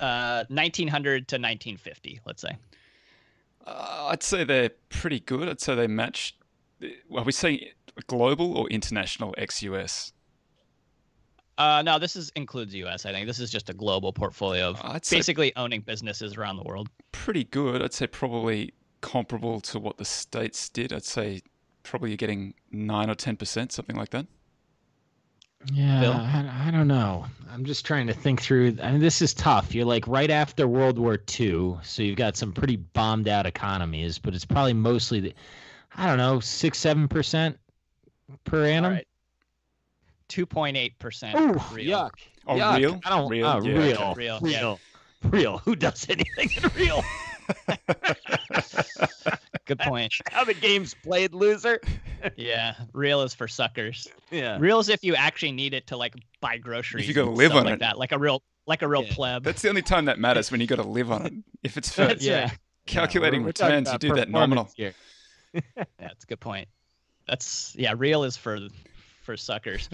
[0.00, 2.56] Uh, 1900 to 1950, let's say.
[3.64, 5.48] Uh, I'd say they're pretty good.
[5.48, 6.36] I'd say they match.
[7.14, 7.60] Are we saying
[8.08, 10.12] global or international ex-US?
[11.60, 13.04] Uh, no, this is includes U.S.
[13.04, 16.62] I think this is just a global portfolio of I'd basically owning businesses around the
[16.62, 16.88] world.
[17.12, 17.82] pretty good.
[17.82, 20.90] I'd say probably comparable to what the states did.
[20.90, 21.42] I'd say
[21.82, 24.26] probably you're getting nine or ten percent, something like that.
[25.70, 27.26] Yeah, I, I don't know.
[27.52, 28.78] I'm just trying to think through.
[28.82, 29.74] I mean, this is tough.
[29.74, 34.18] You're like right after World War II, so you've got some pretty bombed out economies,
[34.18, 35.34] but it's probably mostly the,
[35.94, 37.58] I don't know, six, seven percent
[38.44, 38.84] per annum.
[38.86, 39.06] All right.
[40.30, 41.98] 2.8% Ooh, real.
[41.98, 42.10] yuck.
[42.46, 42.78] Oh, yuck.
[42.78, 43.00] real?
[43.04, 43.28] I don't.
[43.30, 43.46] Real?
[43.46, 44.14] uh, Yeah, real, okay.
[44.16, 44.80] Real, real,
[45.24, 45.58] real.
[45.58, 47.02] Who does anything in real?
[49.66, 50.12] Good point.
[50.30, 51.80] How the game's played, loser.
[52.36, 54.06] Yeah, real is for suckers.
[54.30, 54.58] Yeah.
[54.60, 56.12] Real is if you actually need it to like
[56.42, 57.04] buy groceries.
[57.04, 57.80] If you gotta and live on like it.
[57.80, 59.14] that, like a real, like a real Yeah.
[59.14, 59.42] pleb.
[59.44, 61.32] That's the only time that matters when you got to live on it.
[61.62, 62.42] If it's for That's Yeah.
[62.42, 62.58] right.
[62.84, 64.68] calculating we're- we're returns, you do that nominal.
[64.76, 64.92] here.
[65.54, 65.60] Yeah,
[65.98, 66.68] that's a good point.
[67.26, 68.58] That's yeah, real is for
[69.30, 69.88] for suckers.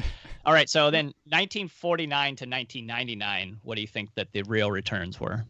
[0.47, 5.21] All right, so then 1949 to 1999, what do you think that the real returns
[5.21, 5.45] were?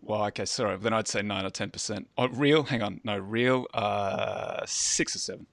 [0.00, 0.76] Well, okay, sorry.
[0.76, 2.08] Then I'd say nine or ten percent.
[2.16, 2.62] Oh, real?
[2.62, 3.00] Hang on.
[3.02, 3.66] No, real.
[3.74, 5.46] Uh, six or seven.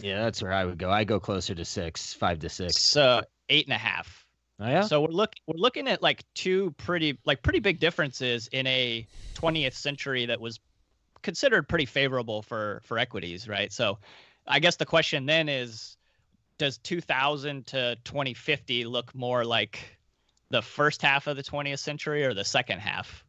[0.00, 0.90] Yeah, that's where I would go.
[0.90, 2.80] I go closer to six, five to six.
[2.80, 4.24] So eight and a half.
[4.60, 4.80] Oh yeah.
[4.82, 9.06] So we're look we're looking at like two pretty like pretty big differences in a
[9.34, 10.58] 20th century that was
[11.20, 13.70] considered pretty favorable for for equities, right?
[13.70, 13.98] So
[14.46, 15.97] I guess the question then is
[16.58, 19.98] does 2000 to 2050 look more like
[20.50, 23.24] the first half of the 20th century or the second half?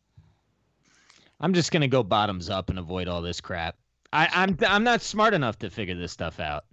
[1.39, 3.75] I'm just gonna go bottoms up and avoid all this crap.
[4.11, 6.65] I, I'm I'm not smart enough to figure this stuff out.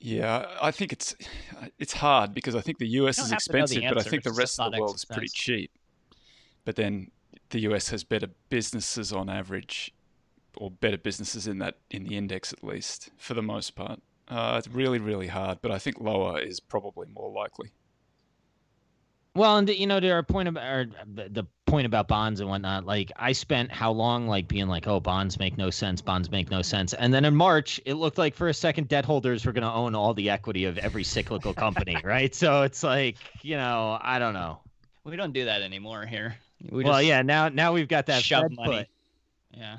[0.00, 1.14] Yeah, I think it's
[1.78, 4.06] it's hard because I think the US is don't have to know the expensive, but
[4.06, 5.70] I think the rest of the world is pretty cheap.
[6.64, 7.10] But then
[7.50, 9.94] the US has better businesses on average,
[10.56, 14.00] or better businesses in that in the index at least for the most part.
[14.28, 17.70] Uh, it's really really hard, but I think lower is probably more likely.
[19.34, 22.84] Well, and you know, to our point about or the point about bonds and whatnot,
[22.84, 26.50] like I spent how long like being like, oh, bonds make no sense, bonds make
[26.50, 29.52] no sense, and then in March, it looked like for a second debt holders were
[29.52, 32.34] going to own all the equity of every cyclical company, right?
[32.34, 34.60] So it's like, you know, I don't know.
[35.04, 36.36] We don't do that anymore here.
[36.70, 38.78] We well, yeah, now now we've got that shove money.
[38.80, 38.88] Put.
[39.58, 39.78] Yeah.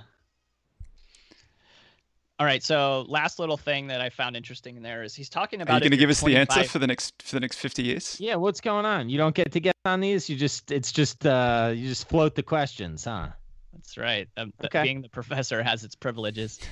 [2.43, 2.61] All right.
[2.61, 5.75] So last little thing that I found interesting in there is he's talking about.
[5.75, 6.33] Are you going to give us 25...
[6.33, 8.17] the answer for the next for the next fifty years?
[8.19, 8.35] Yeah.
[8.35, 9.07] What's going on?
[9.07, 10.29] You don't get to get on these.
[10.29, 13.29] You just it's just uh you just float the questions, huh?
[13.71, 14.27] That's right.
[14.35, 14.83] Um, okay.
[14.83, 16.59] Being the professor has its privileges.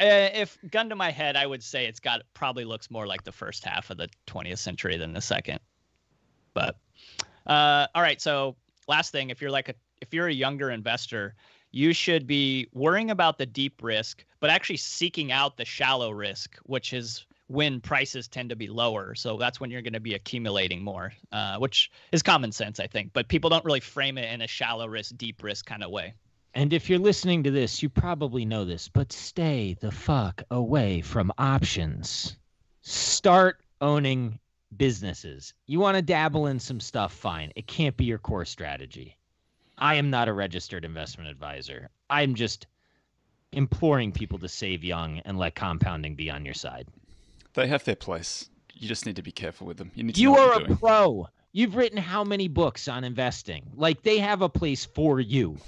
[0.00, 3.22] Uh, if gun to my head, I would say it's got probably looks more like
[3.22, 5.60] the first half of the 20th century than the second.
[6.54, 6.76] But
[7.46, 8.20] uh, all right.
[8.20, 8.56] So
[8.88, 11.36] last thing, if you're like a if you're a younger investor,
[11.72, 16.56] you should be worrying about the deep risk, but actually seeking out the shallow risk,
[16.64, 19.14] which is when prices tend to be lower.
[19.14, 22.86] So that's when you're going to be accumulating more, uh, which is common sense, I
[22.86, 23.12] think.
[23.12, 26.14] But people don't really frame it in a shallow risk, deep risk kind of way.
[26.54, 31.00] And if you're listening to this, you probably know this, but stay the fuck away
[31.00, 32.36] from options.
[32.82, 34.38] Start owning
[34.76, 35.54] businesses.
[35.66, 37.52] You want to dabble in some stuff, fine.
[37.56, 39.16] It can't be your core strategy.
[39.78, 41.88] I am not a registered investment advisor.
[42.10, 42.66] I'm just
[43.52, 46.88] imploring people to save young and let compounding be on your side.
[47.54, 48.48] They have their place.
[48.74, 49.90] You just need to be careful with them.
[49.94, 50.76] You need to You are a doing.
[50.76, 51.28] pro.
[51.52, 53.70] You've written how many books on investing?
[53.74, 55.58] Like they have a place for you.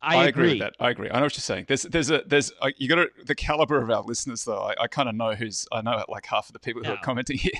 [0.00, 0.28] I, I agree.
[0.28, 0.48] agree.
[0.50, 0.74] with that.
[0.78, 1.10] I agree.
[1.10, 1.64] I know what you're saying.
[1.66, 4.60] There's, there's a, there's, a, you got to, the caliber of our listeners though.
[4.60, 7.00] I, I kind of know who's, I know like half of the people who are
[7.02, 7.52] commenting here.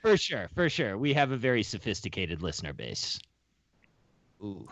[0.00, 3.20] for sure, for sure, we have a very sophisticated listener base.
[4.42, 4.66] Ooh.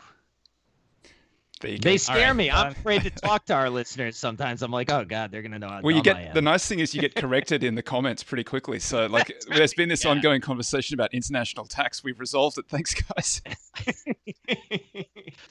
[1.61, 2.37] They scare right.
[2.37, 2.51] me.
[2.51, 4.61] I'm afraid to talk to our listeners sometimes.
[4.61, 5.81] I'm like, oh god, they're gonna know how.
[5.81, 8.79] Well, you get the nice thing is you get corrected in the comments pretty quickly.
[8.79, 10.11] So like, there's been this yeah.
[10.11, 12.05] ongoing conversation about international tax.
[12.05, 12.67] We've resolved it.
[12.69, 13.41] Thanks, guys.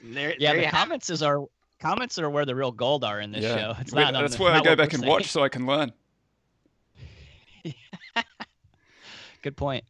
[0.04, 1.46] there, yeah, there the comments is our
[1.80, 3.58] comments are where the real gold are in this yeah.
[3.58, 3.74] show.
[3.80, 4.13] It's not.
[4.13, 5.12] That's why I go back and saying.
[5.12, 5.91] watch so I can learn.
[9.41, 9.84] Good point.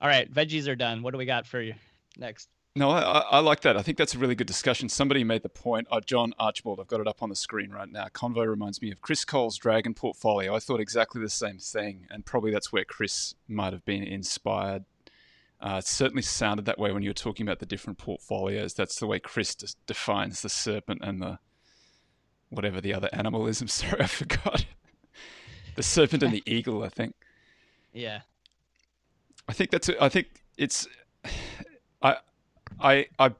[0.00, 1.02] All right, veggies are done.
[1.02, 1.74] What do we got for you
[2.16, 2.48] next?
[2.78, 3.76] No, I, I, like that.
[3.76, 4.88] I think that's a really good discussion.
[4.88, 5.88] Somebody made the point.
[5.90, 8.06] Uh, John Archibald, I've got it up on the screen right now.
[8.06, 10.54] Convo reminds me of Chris Cole's Dragon portfolio.
[10.54, 14.84] I thought exactly the same thing, and probably that's where Chris might have been inspired.
[15.60, 18.74] Uh, it certainly sounded that way when you were talking about the different portfolios.
[18.74, 19.56] That's the way Chris
[19.88, 21.40] defines the serpent and the
[22.48, 23.60] whatever the other animal is.
[23.60, 24.64] I'm sorry, I forgot.
[25.74, 27.16] the serpent and the eagle, I think.
[27.92, 28.20] Yeah.
[29.48, 29.90] I think that's.
[30.00, 30.86] I think it's.
[32.80, 33.32] I I,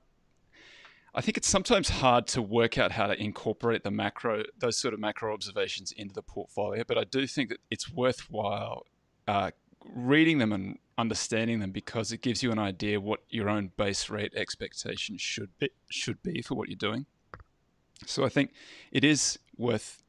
[1.14, 4.94] I think it's sometimes hard to work out how to incorporate the macro, those sort
[4.94, 6.84] of macro observations into the portfolio.
[6.86, 8.86] But I do think that it's worthwhile
[9.26, 9.50] uh,
[9.94, 14.10] reading them and understanding them because it gives you an idea what your own base
[14.10, 17.06] rate expectation should be, should be for what you're doing.
[18.06, 18.52] So I think
[18.92, 20.02] it is worth.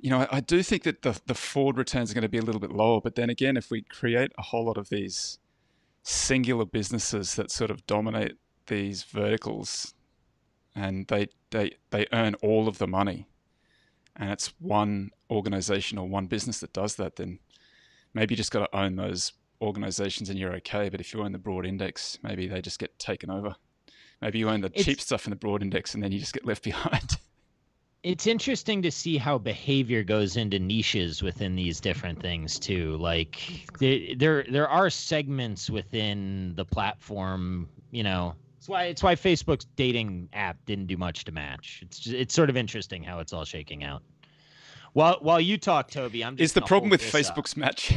[0.00, 2.38] You know, I, I do think that the the forward returns are going to be
[2.38, 3.00] a little bit lower.
[3.00, 5.38] But then again, if we create a whole lot of these
[6.02, 9.94] singular businesses that sort of dominate these verticals
[10.74, 13.26] and they they they earn all of the money.
[14.16, 17.38] And it's one organization or one business that does that then
[18.14, 20.88] maybe you just got to own those organizations and you're okay.
[20.88, 23.54] But if you own the broad index maybe they just get taken over.
[24.20, 26.34] Maybe you own the it's, cheap stuff in the broad index and then you just
[26.34, 27.18] get left behind
[28.02, 32.96] it's interesting to see how behavior goes into niches within these different things too.
[32.98, 38.34] Like there there are segments within the platform, you know.
[38.58, 41.80] It's why it's why Facebook's dating app didn't do much to match.
[41.82, 44.02] It's just, it's sort of interesting how it's all shaking out.
[44.92, 46.44] While while you talk, Toby, I'm just.
[46.44, 47.58] is the problem with Facebook's up.
[47.58, 47.94] match?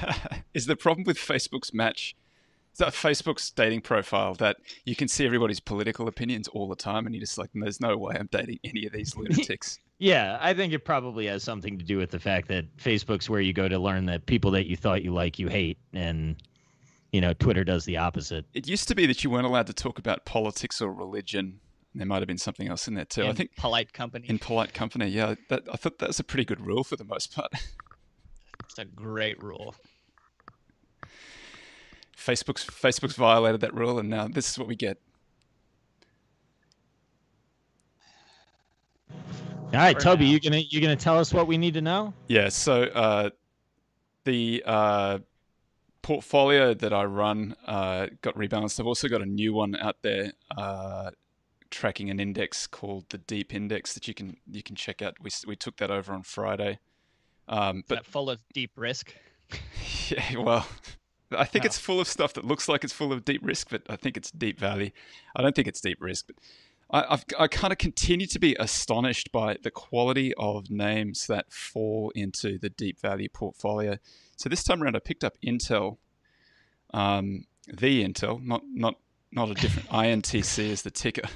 [0.54, 2.16] is the problem with Facebook's match
[2.78, 7.14] that Facebook's dating profile that you can see everybody's political opinions all the time, and
[7.14, 9.78] you're just like, there's no way I'm dating any of these lunatics.
[9.98, 13.40] yeah, I think it probably has something to do with the fact that Facebook's where
[13.40, 16.36] you go to learn that people that you thought you like, you hate, and
[17.12, 18.44] you know, Twitter does the opposite.
[18.54, 21.60] It used to be that you weren't allowed to talk about politics or religion.
[21.94, 23.22] There might have been something else in there too.
[23.22, 24.26] In I think polite company.
[24.28, 25.36] In polite company, yeah.
[25.48, 27.52] That, I thought that was a pretty good rule for the most part.
[28.64, 29.76] It's a great rule.
[32.16, 34.98] Facebook's Facebook's violated that rule, and now this is what we get.
[39.10, 42.14] All right, Toby, you gonna you gonna tell us what we need to know?
[42.28, 42.48] Yeah.
[42.48, 43.30] So uh,
[44.24, 45.18] the uh,
[46.02, 48.78] portfolio that I run uh, got rebalanced.
[48.78, 51.10] I've also got a new one out there uh,
[51.70, 55.16] tracking an index called the Deep Index that you can you can check out.
[55.20, 56.78] We we took that over on Friday.
[57.48, 59.14] Um, Is that full of deep risk.
[60.08, 60.66] yeah, well,
[61.34, 61.66] I think No.
[61.66, 64.16] it's full of stuff that looks like it's full of deep risk, but I think
[64.16, 64.90] it's deep value.
[65.36, 66.36] I don't think it's deep risk, but
[66.90, 71.52] I, I've, I kind of continue to be astonished by the quality of names that
[71.52, 73.98] fall into the deep value portfolio.
[74.36, 75.98] So this time around, I picked up Intel,
[76.92, 78.96] um, the Intel, not not
[79.32, 81.28] not a different INTC is the ticker.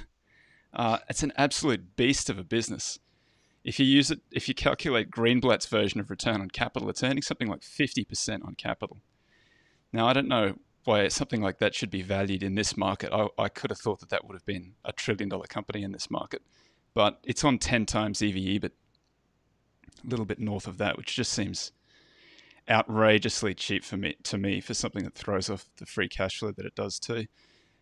[0.73, 2.99] Uh, it's an absolute beast of a business.
[3.63, 7.23] If you use it, if you calculate Greenblatt's version of return on capital, it's earning
[7.23, 8.97] something like 50% on capital.
[9.91, 13.11] Now, I don't know why something like that should be valued in this market.
[13.13, 15.91] I, I could have thought that that would have been a trillion dollar company in
[15.91, 16.41] this market,
[16.93, 18.71] but it's on 10 times EV EBIT,
[20.03, 21.71] a little bit north of that, which just seems
[22.69, 26.51] outrageously cheap for me to me for something that throws off the free cash flow
[26.51, 27.25] that it does too.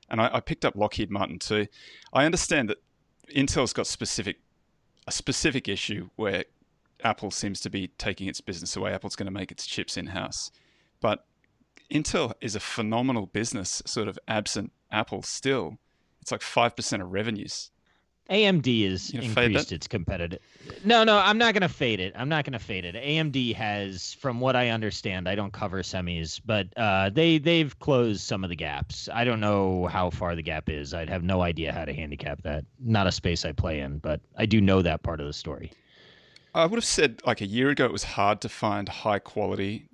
[0.10, 1.68] And I, I picked up Lockheed Martin too.
[2.14, 2.78] I understand that
[3.34, 4.38] Intel's got specific
[5.08, 6.44] a specific issue where
[7.02, 8.94] Apple seems to be taking its business away.
[8.94, 10.52] Apple's going to make its chips in house,
[11.00, 11.26] but
[11.92, 15.22] Intel is a phenomenal business, sort of absent Apple.
[15.22, 15.78] Still,
[16.22, 17.72] it's like five percent of revenues.
[18.30, 20.40] AMD has You gonna fade increased its competitive.
[20.84, 22.14] No, no, I'm not gonna fade it.
[22.16, 22.96] I'm not gonna fade it.
[22.96, 28.22] AMD has, from what I understand, I don't cover semis, but uh, they they've closed
[28.22, 29.08] some of the gaps.
[29.14, 30.94] I don't know how far the gap is.
[30.94, 32.66] I'd have no idea how to handicap that.
[32.80, 35.72] Not a space I play in, but I do know that part of the story.
[36.54, 39.88] I would have said like a year ago it was hard to find high quality,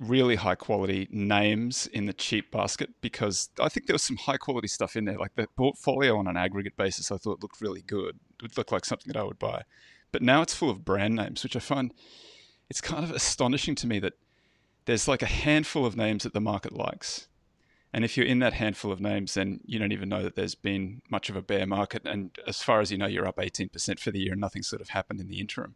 [0.00, 4.36] really high quality names in the cheap basket because I think there was some high
[4.36, 5.18] quality stuff in there.
[5.18, 8.16] Like the portfolio on an aggregate basis, I thought looked really good.
[8.36, 9.62] It would look like something that I would buy.
[10.12, 11.92] But now it's full of brand names, which I find
[12.68, 14.14] it's kind of astonishing to me that
[14.84, 17.28] there's like a handful of names that the market likes.
[17.92, 20.54] And if you're in that handful of names, then you don't even know that there's
[20.54, 22.02] been much of a bear market.
[22.06, 24.80] And as far as you know, you're up 18% for the year and nothing sort
[24.80, 25.74] of happened in the interim.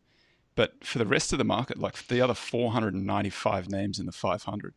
[0.56, 4.74] But for the rest of the market, like the other 495 names in the 500,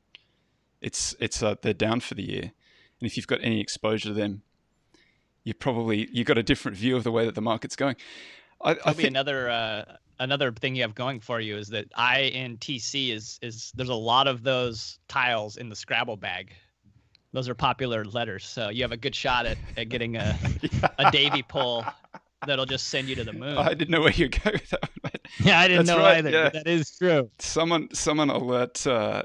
[0.82, 2.52] it's it's uh, they're down for the year.
[3.02, 4.44] And if you've got any exposure to them,
[5.44, 7.96] you probably you've got a different view of the way that the market's going.
[8.62, 9.86] I, I Probably think another uh,
[10.20, 14.28] another thing you have going for you is that INTC is is there's a lot
[14.28, 16.54] of those tiles in the Scrabble bag.
[17.32, 20.38] Those are popular letters, so you have a good shot at, at getting a,
[20.98, 21.86] a Davy pull
[22.48, 23.58] that'll just send you to the moon.
[23.58, 24.90] I didn't know where you go with that.
[25.04, 25.28] mate.
[25.42, 26.30] Yeah, I didn't know right, either.
[26.30, 26.50] yeah.
[26.50, 27.30] That is true.
[27.40, 29.24] Someone someone alert uh,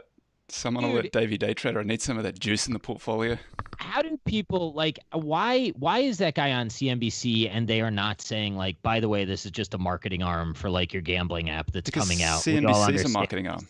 [0.48, 0.92] someone Dude.
[0.92, 1.80] alert Davey Day Trader.
[1.80, 3.38] I need some of that juice in the portfolio.
[3.78, 8.20] how do people like why why is that guy on CNBC and they are not
[8.20, 11.50] saying like by the way this is just a marketing arm for like your gambling
[11.50, 13.66] app that's Because coming out CNBC is a marketing arm.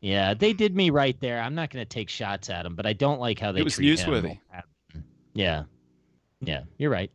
[0.00, 2.86] yeah they did me right there i'm not going to take shots at him but
[2.86, 4.38] i don't like how they It was treat him.
[5.34, 5.64] yeah
[6.40, 7.10] yeah you're right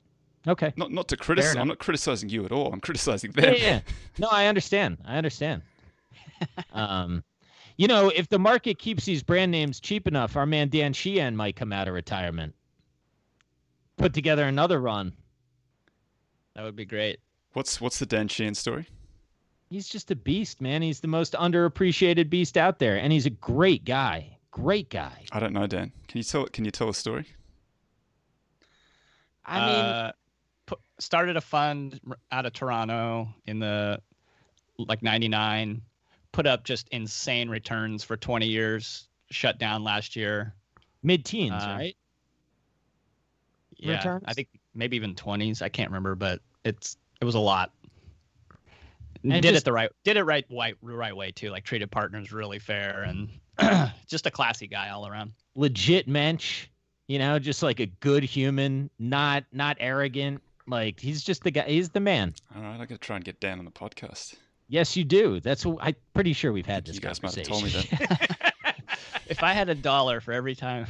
[0.47, 1.55] okay Not not to criticize.
[1.55, 2.71] I'm not criticizing you at all.
[2.73, 3.53] I'm criticizing them.
[3.53, 3.79] yeah, yeah.
[4.17, 5.61] no i understand i understand
[6.73, 7.23] um
[7.77, 11.35] you know if the market keeps these brand names cheap enough our man dan sheehan
[11.35, 12.53] might come out of retirement
[13.97, 15.13] put together another run
[16.55, 17.19] that would be great.
[17.51, 18.87] What's what's the Dan Sheehan story?
[19.69, 20.81] He's just a beast, man.
[20.81, 24.37] He's the most underappreciated beast out there, and he's a great guy.
[24.51, 25.25] Great guy.
[25.33, 25.91] I don't know, Dan.
[26.07, 27.25] Can you tell Can you tell a story?
[29.45, 30.17] I mean, uh, pu-
[30.99, 31.99] started a fund
[32.31, 33.99] out of Toronto in the
[34.77, 35.81] like 99,
[36.31, 40.53] put up just insane returns for 20 years, shut down last year.
[41.03, 41.95] mid-teens, uh, right?
[43.77, 44.23] Yeah, Returns?
[44.27, 45.61] I think maybe even 20s.
[45.61, 47.71] I can't remember, but it's it was a lot.
[49.23, 51.49] And did just- it the right did it right right right way too.
[51.49, 53.29] Like treated partners really fair and
[54.07, 55.33] just a classy guy all around.
[55.55, 56.67] Legit mensch,
[57.07, 60.41] you know, just like a good human, not not arrogant.
[60.67, 61.65] Like he's just the guy.
[61.67, 62.33] He's the man.
[62.55, 64.35] All right, I got to try and get Dan on the podcast.
[64.67, 65.39] Yes, you do.
[65.39, 67.97] That's what I'm pretty sure we've had this you guys might have conversation.
[67.97, 68.53] told me that.
[69.27, 70.87] if I had a dollar for every time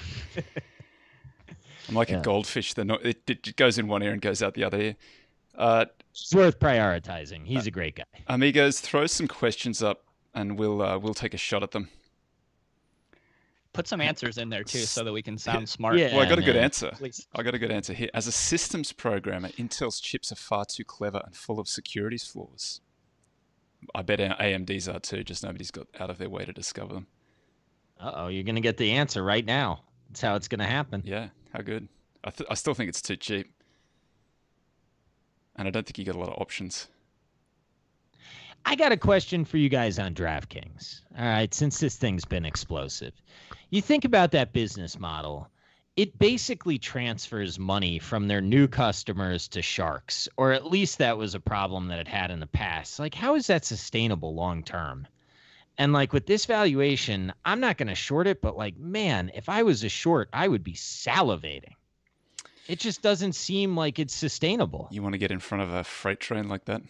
[1.90, 2.20] I'm like Yeah.
[2.20, 2.74] a goldfish.
[2.74, 4.96] That no, it, it goes in one ear and goes out the other ear.
[5.56, 7.46] Uh, it's worth prioritizing.
[7.46, 8.04] He's a great guy.
[8.28, 10.04] amigos, throw some questions up,
[10.34, 11.90] and we'll uh, we'll take a shot at them.
[13.76, 15.98] Put some answers in there too so that we can sound smart.
[15.98, 16.16] Yeah.
[16.16, 16.92] Well, I got a good answer.
[16.94, 17.28] Please.
[17.36, 18.10] I got a good answer here.
[18.14, 22.82] As a systems programmer, Intel's chips are far too clever and full of securities flaws.
[23.94, 26.94] I bet our AMD's are too, just nobody's got out of their way to discover
[26.94, 27.08] them.
[28.00, 29.84] Uh oh, you're gonna get the answer right now.
[30.10, 31.04] That's how it's gonna happen.
[31.06, 31.88] Yeah, how good.
[32.24, 33.52] I, th- I still think it's too cheap.
[35.56, 36.88] And I don't think you get a lot of options.
[38.68, 41.02] I got a question for you guys on DraftKings.
[41.18, 43.14] All right, since this thing's been explosive,
[43.70, 45.48] you think about that business model.
[45.96, 51.36] It basically transfers money from their new customers to sharks, or at least that was
[51.36, 52.98] a problem that it had in the past.
[52.98, 55.08] Like, how is that sustainable long term?
[55.78, 59.48] And like with this valuation, I'm not going to short it, but like, man, if
[59.48, 61.76] I was a short, I would be salivating.
[62.68, 64.88] It just doesn't seem like it's sustainable.
[64.90, 66.82] You want to get in front of a freight train like that?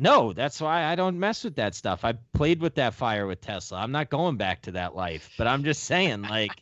[0.00, 2.06] No, that's why I don't mess with that stuff.
[2.06, 3.80] I played with that fire with Tesla.
[3.80, 6.52] I'm not going back to that life, but I'm just saying, like,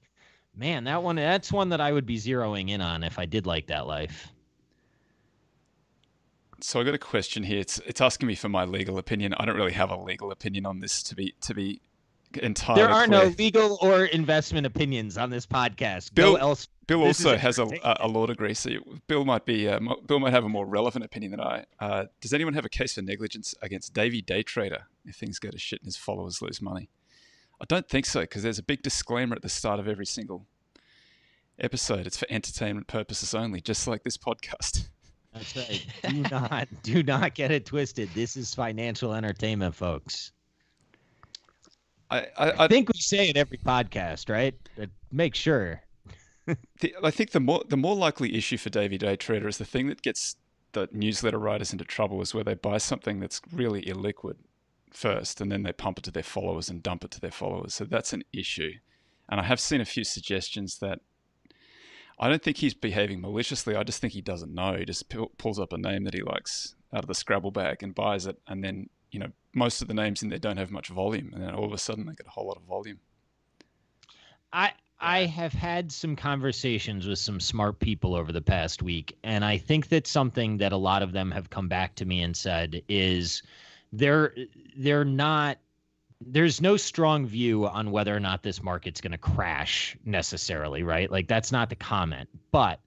[0.56, 3.46] man, that one, that's one that I would be zeroing in on if I did
[3.46, 4.32] like that life.
[6.60, 7.60] So I got a question here.
[7.60, 9.32] It's it's asking me for my legal opinion.
[9.34, 11.80] I don't really have a legal opinion on this to be to be
[12.34, 12.82] entirely.
[12.82, 16.14] There are no legal or investment opinions on this podcast.
[16.14, 16.68] Bill- Go else.
[16.86, 17.68] Bill also has a,
[18.00, 18.70] a, law degree, so
[19.08, 21.64] Bill might be uh, Bill might have a more relevant opinion than I.
[21.78, 25.50] Uh, does anyone have a case for negligence against Davey Day Trader if things go
[25.50, 26.88] to shit and his followers lose money?
[27.60, 30.46] I don't think so because there's a big disclaimer at the start of every single
[31.58, 32.06] episode.
[32.06, 34.88] It's for entertainment purposes only, just like this podcast.
[35.34, 35.86] That's right.
[36.08, 38.08] Do not, do not get it twisted.
[38.14, 40.32] This is financial entertainment, folks.
[42.10, 44.54] I, I, I think we say it every podcast, right?
[44.80, 45.82] Uh, make sure.
[46.80, 49.64] the, I think the more the more likely issue for Davey Day Trader is the
[49.64, 50.36] thing that gets
[50.72, 54.36] the newsletter writers into trouble is where they buy something that's really illiquid
[54.90, 57.74] first, and then they pump it to their followers and dump it to their followers.
[57.74, 58.72] So that's an issue.
[59.28, 61.00] And I have seen a few suggestions that
[62.18, 63.76] I don't think he's behaving maliciously.
[63.76, 64.76] I just think he doesn't know.
[64.76, 67.82] He just pu- pulls up a name that he likes out of the Scrabble bag
[67.82, 70.70] and buys it, and then you know most of the names in there don't have
[70.70, 72.98] much volume, and then all of a sudden they get a whole lot of volume.
[74.52, 79.44] I I have had some conversations with some smart people over the past week, and
[79.44, 82.36] I think that something that a lot of them have come back to me and
[82.36, 83.42] said is
[83.92, 84.34] they're
[84.76, 85.58] they're not
[86.20, 91.10] there's no strong view on whether or not this market's going to crash necessarily, right?
[91.10, 92.80] Like that's not the comment, but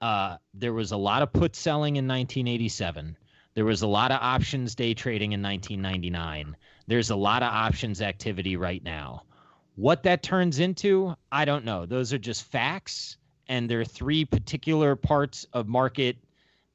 [0.00, 3.16] uh, there was a lot of put selling in 1987.
[3.54, 6.56] There was a lot of options day trading in 1999.
[6.86, 9.22] There's a lot of options activity right now.
[9.76, 11.86] What that turns into, I don't know.
[11.86, 13.16] Those are just facts,
[13.48, 16.16] and there are three particular parts of market.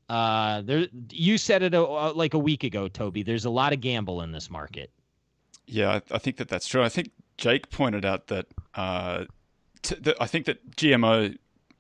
[0.08, 3.24] Uh, there, you said it a, uh, like a week ago, Toby.
[3.24, 4.92] There's a lot of gamble in this market.
[5.68, 6.84] Yeah, I, I think that that's true.
[6.84, 9.26] I think Jake pointed out that uh,
[9.82, 11.38] t- that I think that GMO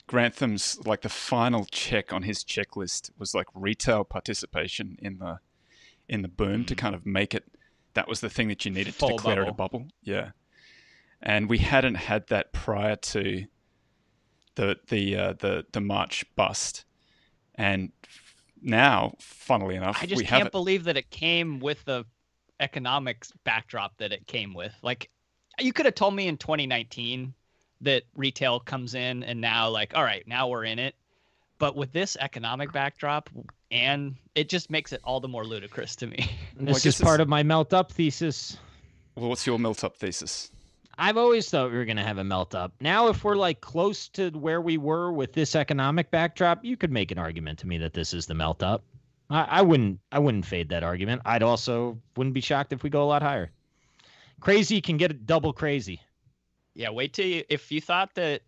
[0.10, 5.38] Grantham's like the final check on his checklist was like retail participation in the
[6.07, 7.45] in the boom to kind of make it.
[7.93, 9.82] That was the thing that you needed Full to declare it a bubble.
[9.82, 9.88] bubble.
[10.01, 10.32] Yeah,
[11.22, 13.45] and we hadn't had that prior to
[14.55, 16.86] the the uh, the the March bust,
[17.53, 17.91] and
[18.64, 22.03] now, funnily enough, I just can't believe that it came with the
[22.60, 24.74] economics backdrop that it came with.
[24.82, 25.12] Like,
[25.60, 27.36] you could have told me in 2019
[27.82, 30.95] that retail comes in and now, like, all right, now we're in it.
[31.59, 33.30] But with this economic backdrop,
[33.71, 36.17] and it just makes it all the more ludicrous to me.
[36.57, 38.57] And Well, This guess is part it's- of my melt up thesis.
[39.15, 40.51] Well, what's your melt up thesis?
[40.97, 42.73] I've always thought we were going to have a melt up.
[42.82, 46.91] Now, if we're like close to where we were with this economic backdrop, you could
[46.91, 48.84] make an argument to me that this is the melt up.
[49.30, 49.99] I, I wouldn't.
[50.11, 51.21] I wouldn't fade that argument.
[51.25, 53.51] I'd also wouldn't be shocked if we go a lot higher.
[54.41, 56.01] Crazy can get double crazy.
[56.76, 58.41] Yeah, wait till you if you thought that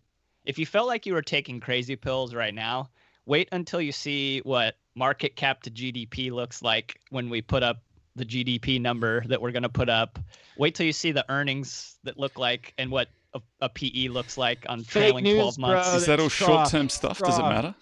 [0.44, 2.90] if you felt like you were taking crazy pills right now,
[3.26, 7.78] wait until you see what market cap to GDP looks like when we put up
[8.16, 10.18] the GDP number that we're going to put up.
[10.58, 14.36] Wait till you see the earnings that look like and what a, a PE looks
[14.36, 15.88] like on Fake trailing news, 12 months.
[15.88, 15.96] bro.
[15.96, 16.92] Is that all short term trough.
[16.92, 17.18] stuff?
[17.18, 17.74] Does it matter?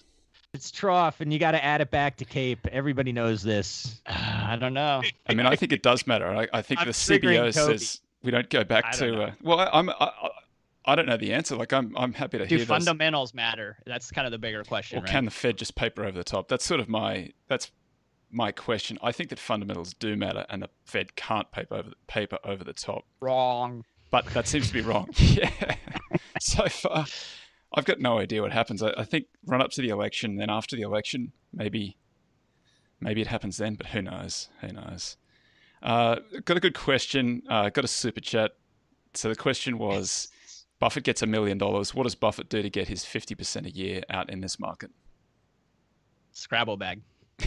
[0.52, 2.66] It's trough, and you got to add it back to Cape.
[2.72, 4.00] Everybody knows this.
[4.06, 5.02] I don't know.
[5.28, 6.26] I mean, I think it does matter.
[6.26, 7.78] I, I think I'm the triggering CBO Toby.
[7.78, 9.22] says we don't go back to.
[9.22, 9.90] Uh, well, I, I'm.
[9.90, 10.12] I,
[10.84, 11.56] I- don't know the answer.
[11.56, 11.96] Like, I'm.
[11.96, 12.68] I'm happy to Do hear those.
[12.84, 13.78] fundamentals matter?
[13.86, 15.10] That's kind of the bigger question, Or right?
[15.10, 16.48] can the Fed just paper over the top?
[16.48, 17.30] That's sort of my.
[17.48, 17.70] That's
[18.32, 18.98] my question.
[19.02, 22.72] I think that fundamentals do matter, and the Fed can't paper over paper over the
[22.72, 23.04] top.
[23.20, 23.84] Wrong.
[24.10, 25.08] But that seems to be wrong.
[25.16, 25.50] yeah.
[26.40, 27.06] so far,
[27.72, 28.82] I've got no idea what happens.
[28.82, 31.96] I, I think run up to the election, then after the election, maybe,
[33.00, 33.74] maybe it happens then.
[33.74, 34.48] But who knows?
[34.60, 35.16] Who knows?
[35.82, 37.42] Uh, got a good question.
[37.48, 38.52] Uh, got a super chat.
[39.14, 40.28] So the question was,
[40.78, 41.94] Buffett gets a million dollars.
[41.94, 44.90] What does Buffett do to get his fifty percent a year out in this market?
[46.32, 47.00] Scrabble bag.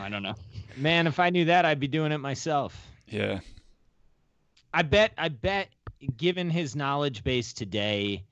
[0.00, 0.34] I don't know.
[0.76, 2.86] Man, if I knew that, I'd be doing it myself.
[3.08, 3.40] Yeah,
[4.74, 5.68] I bet I bet
[6.16, 8.24] given his knowledge base today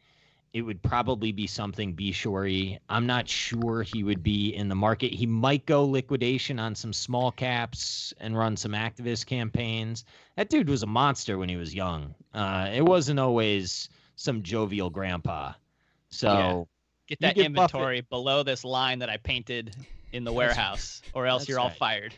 [0.54, 2.78] it would probably be something B Shorey.
[2.88, 5.12] I'm not sure he would be in the market.
[5.12, 10.04] He might go liquidation on some small caps and run some activist campaigns.
[10.36, 12.14] That dude was a monster when he was young.
[12.32, 15.52] Uh, it wasn't always some jovial grandpa.
[16.10, 16.62] So Yeah.
[17.06, 19.74] Get that get Buffett- inventory below this line that I painted
[20.12, 22.14] in the warehouse, or else That's you're all fired.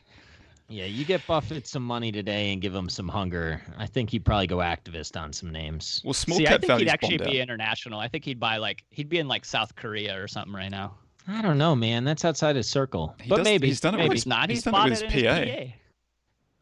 [0.69, 3.63] Yeah, you get Buffett some money today and give him some hunger.
[3.79, 6.01] I think he'd probably go activist on some names.
[6.05, 7.35] Well, small See, I think he'd actually be out.
[7.35, 8.01] international.
[8.01, 10.95] I think he'd buy like he'd be in like South Korea or something right now.
[11.29, 12.05] I don't know, man.
[12.05, 13.15] That's outside his circle.
[13.21, 14.17] He but does- maybe he's done it No, with maybe.
[14.19, 14.49] it's not.
[14.51, 15.35] he's He's, done it bought with it his in PA.
[15.35, 15.77] his PA.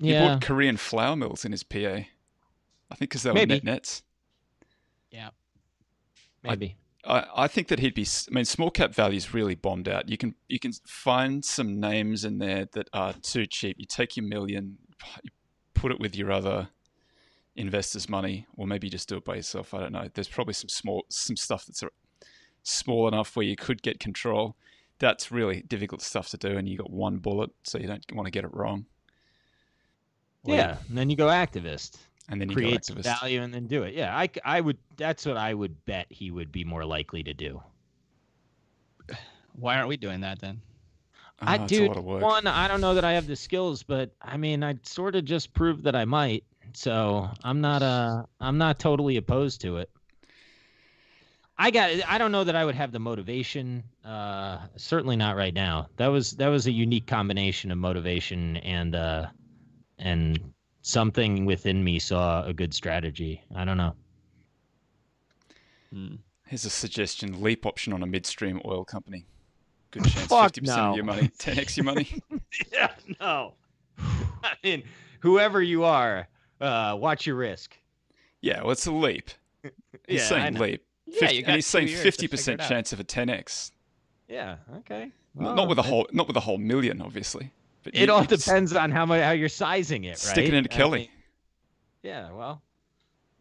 [0.00, 1.78] He bought Korean flour mills in his PA.
[2.90, 3.54] I think because they were Maybe.
[3.54, 4.02] net nets.
[5.10, 5.30] Yeah.
[6.42, 6.76] Maybe.
[7.06, 8.06] I, think that he'd be.
[8.06, 10.08] I mean, small cap values really bombed out.
[10.08, 13.76] You can you can find some names in there that are too cheap.
[13.78, 14.78] You take your million,
[15.22, 15.30] you
[15.74, 16.68] put it with your other
[17.56, 19.74] investors' money, or maybe you just do it by yourself.
[19.74, 20.08] I don't know.
[20.12, 21.82] There's probably some small some stuff that's
[22.62, 24.56] small enough where you could get control.
[24.98, 28.26] That's really difficult stuff to do, and you got one bullet, so you don't want
[28.26, 28.86] to get it wrong.
[30.46, 31.98] You- Yeah, and then you go activist.
[32.28, 33.94] And then you create some value and then do it.
[33.94, 34.78] Yeah, I, I would.
[34.96, 37.62] That's what I would bet he would be more likely to do.
[39.52, 40.60] Why aren't we doing that then?
[41.40, 41.88] I it's a do.
[41.88, 42.22] lot of work.
[42.22, 45.24] One, I don't know that I have the skills, but I mean, I sort of
[45.24, 46.44] just proved that I might.
[46.72, 47.82] So I'm not.
[47.82, 49.90] Uh, I'm not totally opposed to it.
[51.58, 51.90] I got.
[52.08, 53.84] I don't know that I would have the motivation.
[54.04, 55.88] Uh, certainly not right now.
[55.96, 59.26] That was that was a unique combination of motivation and uh,
[59.98, 60.53] and
[60.84, 63.42] something within me saw a good strategy.
[63.56, 63.94] I don't know.
[65.92, 66.14] Hmm.
[66.46, 69.26] Here's a suggestion: leap option on a midstream oil company.
[69.90, 72.08] Good chance, fifty percent of your money, ten x your money.
[72.72, 73.54] Yeah, no.
[73.98, 74.82] I mean,
[75.20, 76.28] whoever you are,
[76.60, 77.76] uh, watch your risk.
[78.42, 79.30] yeah, well, it's a leap.
[79.62, 80.84] He's Yeah, saying leap.
[81.06, 83.72] Yeah, 50 you and he's saying fifty percent chance of a ten x.
[84.28, 84.56] Yeah.
[84.78, 85.10] Okay.
[85.34, 87.50] Not Well, with a whole, not with a whole million, obviously.
[87.84, 90.18] But It you- all depends on how much how you're sizing it, right?
[90.18, 90.98] Stick it into I Kelly.
[91.00, 91.08] mean,
[92.02, 92.32] yeah.
[92.32, 92.60] Well.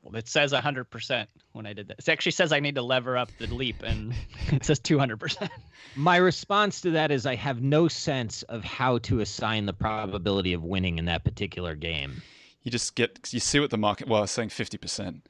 [0.03, 1.99] Well, it says 100% when I did that.
[1.99, 4.13] It actually says I need to lever up the leap, and
[4.51, 5.49] it says 200%.
[5.95, 10.51] My response to that is I have no sense of how to assign the probability
[10.51, 12.21] of winning in that particular game.
[12.63, 14.09] You just get, you see what the market.
[14.09, 15.25] Well, I was saying fifty percent.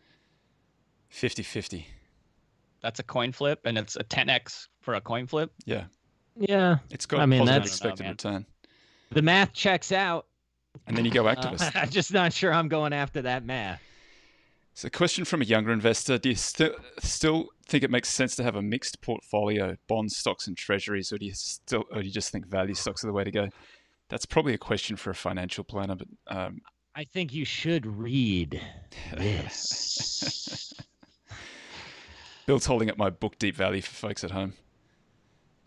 [1.11, 1.85] 50-50.
[2.81, 5.51] That's a coin flip, and it's a 10x for a coin flip.
[5.65, 5.85] Yeah,
[6.35, 6.77] Yeah.
[6.89, 8.45] it's got I a mean, positive that's- expected know, return,
[9.13, 10.25] The math checks out.
[10.87, 11.71] and then you go Uh, activist.
[11.81, 13.81] I'm just not sure I'm going after that math.
[14.75, 18.43] So, question from a younger investor: Do you still still think it makes sense to
[18.43, 22.13] have a mixed portfolio, bonds, stocks, and treasuries, or do you still, or do you
[22.13, 23.49] just think value stocks are the way to go?
[24.09, 26.61] That's probably a question for a financial planner, but um,
[26.95, 28.59] I think you should read
[29.15, 30.73] this.
[32.47, 34.53] Bill's holding up my book, Deep Value, for folks at home.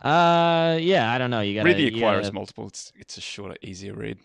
[0.02, 1.40] Uh, yeah, I don't know.
[1.40, 2.66] You got read the to Acquirer's Multiple.
[2.66, 4.18] It's it's a shorter, easier read.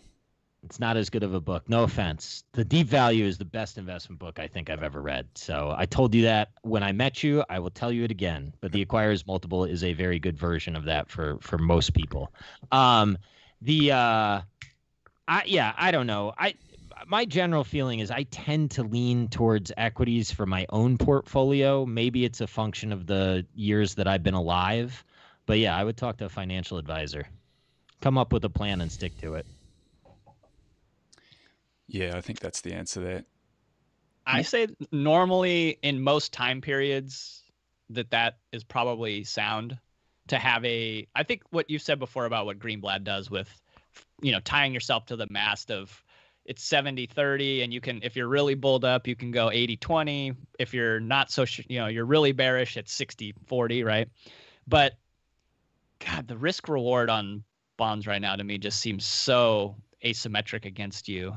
[0.63, 1.67] It's not as good of a book.
[1.67, 2.43] No offense.
[2.51, 5.27] The Deep Value is the best investment book I think I've ever read.
[5.33, 7.43] So I told you that when I met you.
[7.49, 8.53] I will tell you it again.
[8.61, 12.31] But the Acquirer's Multiple is a very good version of that for for most people.
[12.71, 13.17] Um,
[13.61, 14.41] the uh,
[15.27, 16.33] I yeah, I don't know.
[16.37, 16.53] I
[17.07, 21.85] my general feeling is I tend to lean towards equities for my own portfolio.
[21.85, 25.03] Maybe it's a function of the years that I've been alive.
[25.51, 27.27] But yeah, I would talk to a financial advisor.
[27.99, 29.45] Come up with a plan and stick to it.
[31.89, 33.25] Yeah, I think that's the answer there.
[34.25, 37.41] I say normally in most time periods
[37.89, 39.77] that that is probably sound
[40.29, 41.05] to have a.
[41.15, 43.49] I think what you said before about what Greenblatt does with,
[44.21, 46.01] you know, tying yourself to the mast of
[46.45, 49.75] it's 70 30 and you can if you're really bulled up you can go 80
[49.77, 54.09] 20 if you're not so sh- you know you're really bearish it's 60 40 right
[54.67, 54.95] but
[56.05, 57.43] god the risk reward on
[57.77, 59.75] bonds right now to me just seems so
[60.05, 61.33] asymmetric against you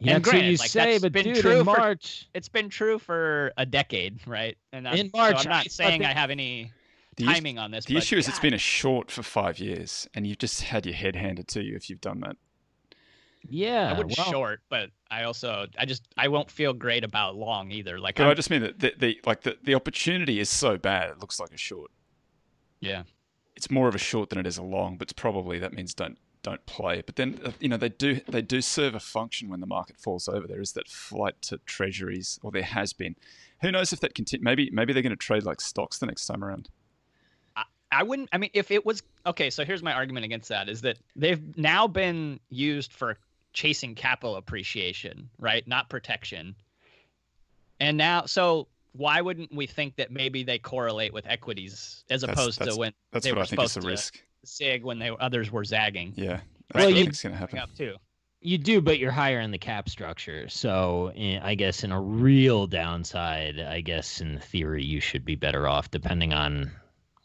[0.00, 1.76] Yeah, And that's what granted, you like, say, that's but been dude, true in for-
[1.76, 4.56] March, it's been true for a decade, right?
[4.72, 6.70] And I'm, In March, so I'm not thought saying that- I have any
[7.16, 7.84] The, is- timing on this.
[7.86, 10.86] the but issue is it's been a short for five years, and you've just had
[10.86, 12.36] your head handed to you if you've done that.
[13.48, 13.90] yeah.
[13.90, 17.70] I wouldn't well, short, but I also I just I won't feel great about long
[17.72, 17.98] either.
[17.98, 20.76] Like But I'm, I just mean that the, the like the, the opportunity is so
[20.78, 21.90] bad it looks like a short.
[22.80, 23.02] yeah,
[23.58, 25.92] It's more of a short than it is a long, but it's probably that means
[25.92, 27.02] don't don't play.
[27.04, 29.98] But then uh, you know they do they do serve a function when the market
[29.98, 30.46] falls over.
[30.46, 33.16] There is that flight to treasuries, or there has been.
[33.62, 34.44] Who knows if that continue?
[34.44, 36.68] Maybe maybe they're going to trade like stocks the next time around.
[37.90, 38.28] I wouldn't.
[38.32, 41.58] I mean, if it was okay, so here's my argument against that: is that they've
[41.58, 43.18] now been used for
[43.52, 45.66] chasing capital appreciation, right?
[45.66, 46.54] Not protection.
[47.80, 52.38] And now, so why wouldn't we think that maybe they correlate with equities as That's-
[52.38, 54.22] opposed that's- to when That's they what were I think is supposed the to risk.
[54.46, 56.14] zig when they others were zagging?
[56.16, 56.26] Yeah.
[56.36, 56.42] That's
[56.74, 57.58] Well, what you- think's going to happen.
[57.58, 57.96] Up too.
[58.40, 60.48] You do, but you're higher in the cap structure.
[60.48, 65.34] So eh, I guess in a real downside, I guess in theory you should be
[65.34, 66.70] better off depending on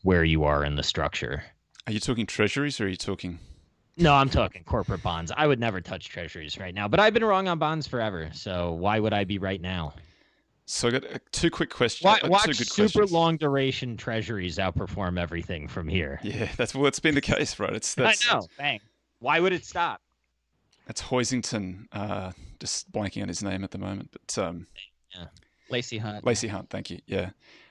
[0.01, 1.43] where you are in the structure.
[1.85, 3.37] Are you talking treasuries or are you talking?
[3.95, 5.31] No, I'm talking corporate bonds.
[5.35, 8.29] I would never touch treasuries right now, but I've been wrong on bonds forever.
[8.33, 9.93] So why would I be right now?
[10.65, 12.05] So I got uh, two quick questions.
[12.05, 13.11] Wa- uh, Watch two good super questions.
[13.11, 16.19] long duration treasuries outperform everything from here.
[16.23, 17.73] Yeah, that's well, it's been the case, right?
[17.73, 18.47] It's that's I know.
[18.57, 18.79] Bang.
[19.19, 20.01] Why would it stop?
[20.87, 21.85] that's Hoisington.
[21.91, 24.67] Uh, just blanking on his name at the moment, but um,
[25.69, 26.25] Lacey Hunt.
[26.25, 26.69] Lacey Hunt.
[26.69, 26.99] Thank you.
[27.07, 27.29] Yeah.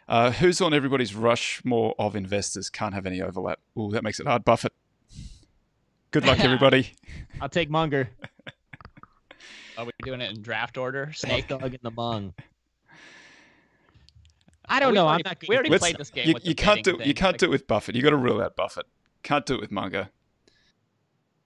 [0.08, 2.68] Uh, who's on everybody's Rushmore of investors?
[2.68, 3.58] Can't have any overlap.
[3.78, 4.44] Ooh, that makes it hard.
[4.44, 4.72] Buffett.
[6.10, 6.92] Good luck, everybody.
[7.40, 8.10] I'll take Munger.
[9.78, 11.12] Are we doing it in draft order?
[11.14, 11.60] Snake Snake.
[11.60, 12.34] dog in the mung.
[14.68, 15.08] I don't We know.
[15.08, 15.48] I'm not good.
[15.48, 17.32] we already Let's- played this game You, with you the can't do bidding you can't
[17.34, 17.94] Like, do it with Buffett.
[17.96, 18.86] You got to rule out Buffett.
[19.22, 20.08] Can't do it with Munger.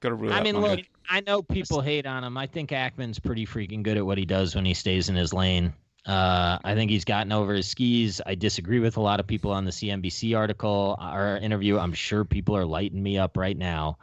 [0.01, 0.77] Got to rule I out mean, Munger.
[0.77, 2.37] look, I know people hate on him.
[2.37, 5.33] I think Ackman's pretty freaking good at what he does when he stays in his
[5.33, 5.73] lane.
[6.05, 8.21] Uh, I think he's gotten over his skis.
[8.25, 11.79] I disagree with a lot of people on the CNBC article or interview.
[11.79, 13.99] I'm sure people are lighting me up right now,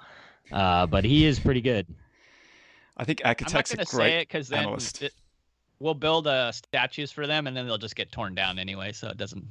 [0.52, 1.88] uh, but he is pretty good.
[2.98, 5.02] I think I'm not going a to say great it because then analyst.
[5.80, 8.92] It, we'll build uh, statues for them and then they'll just get torn down anyway.
[8.92, 9.46] So it doesn't.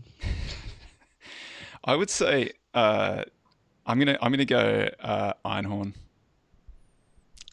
[1.85, 3.25] I would say uh,
[3.87, 5.95] I'm gonna I'm gonna go uh, Einhorn.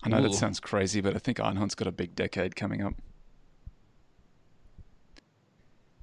[0.03, 2.93] I know that sounds crazy, but I think Einhorn's got a big decade coming up.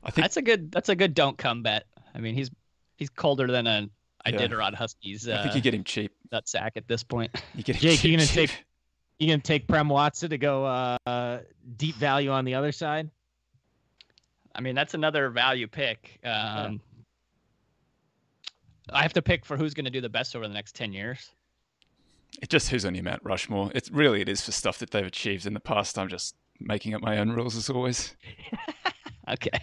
[0.03, 0.71] I think That's a good.
[0.71, 1.85] That's a good don't come bet.
[2.15, 2.51] I mean, he's
[2.97, 3.89] he's colder than a
[4.27, 4.33] Yeah.
[4.33, 6.13] Iditarod Huskies I think uh, you get him cheap.
[6.33, 7.35] nut sack at this point.
[7.55, 8.51] You get him Jake, you cheap, gonna cheap.
[8.51, 8.65] take-
[9.19, 10.65] You gonna take Prem Watsa to go
[11.07, 11.41] uh,
[11.77, 13.11] deep value on the other side?
[14.55, 16.19] I mean, that's another value pick.
[16.25, 16.81] Um,
[18.91, 20.93] I have to pick for who's going to do the best over the next ten
[20.93, 21.31] years.
[22.43, 23.71] It just who's on your Mount Rushmore.
[23.75, 25.99] It's really it is for stuff that they've achieved in the past.
[25.99, 28.15] I'm just making up my own rules as always.
[29.29, 29.59] Okay.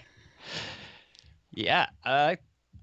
[1.51, 2.35] Yeah, uh,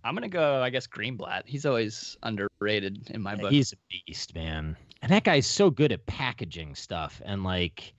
[0.03, 0.63] I'm gonna go.
[0.63, 1.43] I guess Greenblatt.
[1.45, 3.51] He's always underrated in my Yeah, book.
[3.53, 4.77] He's a beast, man.
[5.03, 7.95] And that guy's so good at packaging stuff and like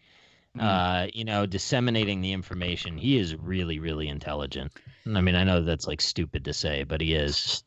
[0.57, 0.61] Mhm.
[0.61, 2.97] uh, you know, disseminating the information.
[2.97, 4.73] He is really, really intelligent.
[5.05, 7.63] I mean, I know that's like stupid to say, but he is.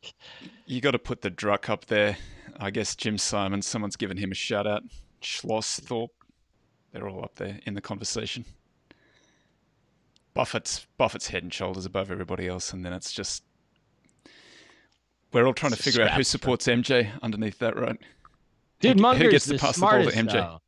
[0.66, 2.16] You got to put the Druck up there.
[2.61, 3.62] I guess Jim Simon.
[3.62, 4.82] Someone's given him a shout out.
[5.22, 6.12] Schloss Thorpe.
[6.93, 8.45] They're all up there in the conversation.
[10.35, 13.45] Buffett's Buffett's head and shoulders above everybody else, and then it's just
[15.32, 17.97] we're all trying to It's a figure out who supports MJ underneath that, right?
[18.89, 20.32] Dude, Who- Munger's who gets the to pass the ball smartest, MJ?
[20.32, 20.61] though.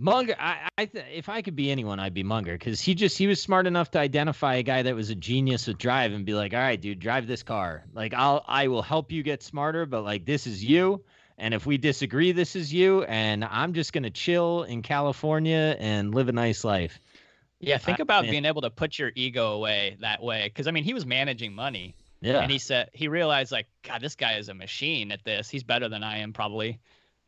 [0.00, 3.18] Munger, I, I th- if I could be anyone, I'd be Munger because he just
[3.18, 6.24] he was smart enough to identify a guy that was a genius with drive and
[6.24, 7.84] be like, all right, dude, drive this car.
[7.92, 11.02] Like I'll I will help you get smarter, but like this is you,
[11.36, 16.14] and if we disagree, this is you, and I'm just gonna chill in California and
[16.14, 17.00] live a nice life.
[17.58, 18.30] yeah, think I- about man.
[18.30, 20.44] being able to put your ego away that way.
[20.44, 24.00] Because I mean, he was managing money, Yeah, and he said he realized like, God,
[24.00, 25.48] this guy is a machine at this.
[25.50, 26.78] He's better than I am, probably.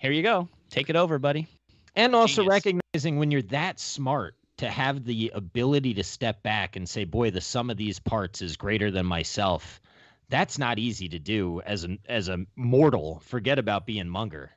[0.00, 1.46] Here you go, take it over, buddy.
[1.94, 2.50] and also genius.
[2.50, 7.30] recognizing when you're that smart to have the ability to step back and say, boy,
[7.30, 9.80] the sum of these parts is greater than myself.
[10.28, 13.20] That's not easy to do as an as a mortal.
[13.24, 14.50] Forget about being Munger.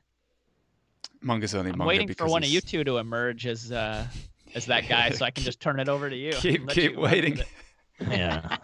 [1.20, 4.06] Munger's only I'm Munger waiting for because one of you two to emerge as uh,
[4.54, 6.32] as that guy, so I can just turn it over to you.
[6.34, 7.40] keep keep you waiting.
[8.00, 8.56] Yeah,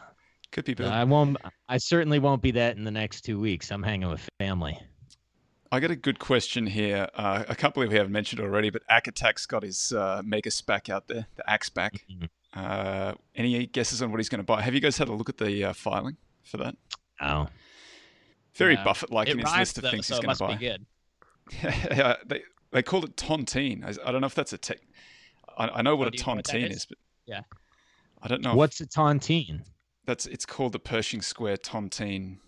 [0.51, 0.91] Could be Bill.
[0.91, 1.37] I won't.
[1.69, 3.71] I certainly won't be that in the next two weeks.
[3.71, 4.77] I'm hanging with family.
[5.73, 7.09] I got a good question here.
[7.15, 10.51] Uh, I can't believe we haven't mentioned it already, but Akatak's got his uh, mega
[10.51, 12.05] SPAC out there, the Axe back.
[12.11, 12.29] Mhm.
[12.53, 14.61] Uh, any guesses on what he's going to buy?
[14.63, 16.75] Have you guys had a look at the uh, filing for that?
[17.21, 17.47] Oh,
[18.55, 18.83] Very No.
[18.85, 20.57] Buffett-like it in his list of though, things so he's going to buy.
[20.57, 20.87] be good.
[21.63, 22.43] yeah, they
[22.73, 23.85] they called it tontine.
[23.85, 24.79] I, I don't know if that's a tech.
[25.57, 26.77] I, I know what Oh, a do you know what that tontine is?
[26.79, 26.87] is?
[26.87, 27.43] but Yeah.
[28.23, 28.51] I don't know.
[28.51, 29.63] if what's a tontine?
[30.07, 32.39] that's it's called the Pershing Square tontine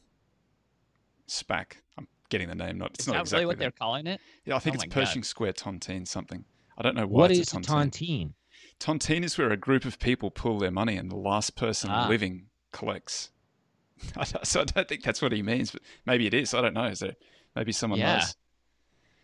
[1.29, 1.75] SPAC.
[1.97, 2.78] I'm getting the name.
[2.78, 3.62] Not it's Is not that exactly really what that.
[3.62, 4.20] they're calling it?
[4.45, 4.95] Yeah, I think Oh it's my God.
[4.95, 6.45] Pershing Square tontine something.
[6.76, 7.91] I don't know why What it's is a tontine.
[7.91, 8.33] tontine?
[8.80, 12.09] Tontine is where a group of people pool their money and the last person Ah.
[12.09, 13.30] living collects.
[14.43, 16.55] So I don't think that's what he means, but maybe it is.
[16.55, 16.87] I don't know.
[16.87, 17.14] Is there?
[17.55, 18.16] Maybe someone Yeah.
[18.16, 18.35] knows.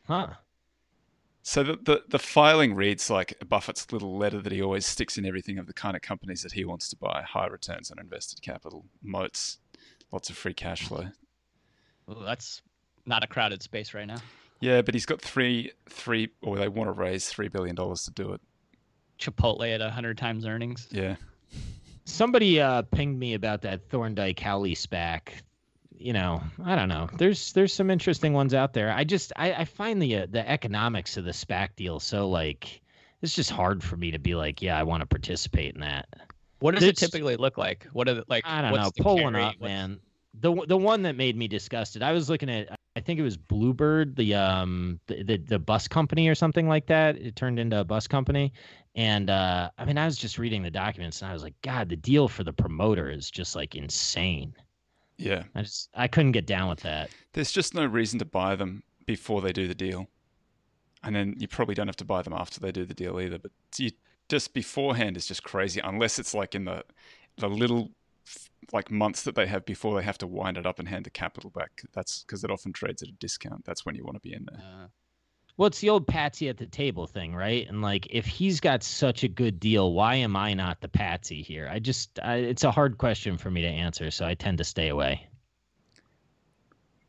[0.06, 0.28] Huh?
[1.42, 5.24] So the, the the filing reads like Buffett's little letter that he always sticks in
[5.26, 8.42] everything of the kind of companies that he wants to buy: high returns on invested
[8.42, 9.58] capital, moats,
[10.12, 11.08] lots of free cash flow.
[12.10, 12.62] Ooh, that's
[13.08, 14.18] not a crowded space right now.
[14.60, 18.10] Yeah, but he's got three three, or they want to raise three billion dollars to
[18.12, 18.40] do it.
[19.18, 20.86] Chipotle at hundred times earnings.
[20.90, 21.16] Yeah,
[22.04, 25.28] Somebody uh, pinged me about that Thorndike Howley SPAC.
[25.96, 27.08] You know, I don't know.
[27.18, 28.92] There's there's some interesting ones out there.
[28.92, 32.80] I just I, I find the uh, the economics of the SPAC deal so like
[33.20, 36.06] it's just hard for me to be like, yeah, I want to participate in that.
[36.60, 37.86] What does It's- it typically look like?
[37.92, 38.44] What are the, like?
[38.46, 38.90] I don't what's know.
[38.96, 39.44] the Pull one carry?
[39.44, 40.00] up, What's- man.
[40.40, 42.02] The the one that made me disgusted.
[42.02, 42.68] I was looking at.
[42.96, 46.86] I think it was Bluebird, the um the, the the bus company or something like
[46.86, 47.16] that.
[47.16, 48.52] It turned into a bus company,
[48.94, 51.88] and uh I mean I was just reading the documents and I was like, God,
[51.88, 54.54] the deal for the promoter is just like insane.
[55.16, 55.44] Yeah.
[55.54, 57.10] I just I couldn't get down with that.
[57.32, 60.08] There's just no reason to buy them before they do the deal.
[61.02, 63.38] And then you probably don't have to buy them after they do the deal either.
[63.38, 63.90] But you,
[64.28, 66.84] just beforehand is just crazy, unless it's like in the
[67.36, 67.90] the little
[68.72, 71.10] like months that they have before they have to wind it up and hand the
[71.10, 71.82] capital back.
[71.92, 73.64] That's because it often trades at a discount.
[73.64, 74.60] That's when you want to be in there.
[74.60, 74.86] Uh,
[75.56, 77.66] Well, it's the old patsy at the table thing, right?
[77.68, 81.42] And like, if he's got such a good deal, why am I not the patsy
[81.42, 81.68] here?
[81.70, 84.64] I just, I, it's a hard question for me to answer, so I tend to
[84.64, 85.26] stay away.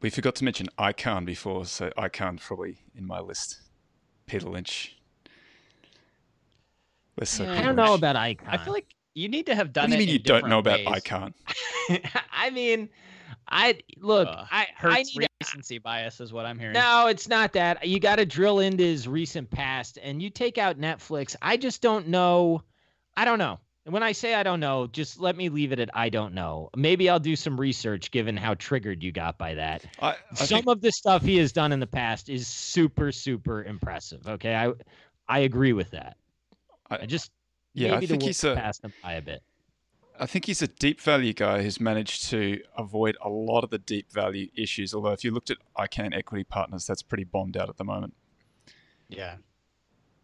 [0.02, 3.60] We forgot to mention Icahn before, so Icahn's probably in my list.
[4.28, 4.96] Peter Lynch.
[7.20, 7.60] We're so Yeah.
[7.60, 8.48] I don't know about Icahn.
[8.48, 8.88] I feel like
[9.20, 10.00] you need to have done What do you it.
[10.00, 11.34] mean in you don't know about different ways.
[11.94, 12.22] Icahn?
[12.32, 12.90] I mean,
[13.48, 15.28] I look, Ugh, I, I need.
[15.42, 16.74] recency bias is what I'm hearing.
[16.74, 17.88] No, it's not that.
[17.88, 21.36] You got to drill into his recent past, and you take out Netflix.
[21.42, 22.64] I just don't know.
[23.18, 23.60] I don't know.
[23.86, 26.34] And when I say I don't know, just let me leave it at I don't
[26.36, 26.70] know.
[26.76, 29.84] Maybe I'll do some research, given how triggered you got by that.
[30.00, 33.12] I, I some think, of the stuff he has done in the past is super
[33.12, 34.72] super impressive okay i
[35.28, 36.18] i agree with that
[36.90, 37.32] i, I- just
[37.74, 39.42] yeah, I think he's a passed him by a bit
[40.20, 43.78] I think he's a deep value guy who's managed to avoid a lot of the
[43.78, 44.94] deep value issues.
[44.94, 48.14] Although if you looked at Icahn Equity Partners, that's pretty bombed out at the moment.
[49.08, 49.38] Yeah.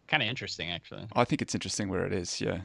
[0.06, 1.06] Kind of interesting, actually.
[1.14, 2.40] I think it's interesting where it is.
[2.42, 2.60] Yeah,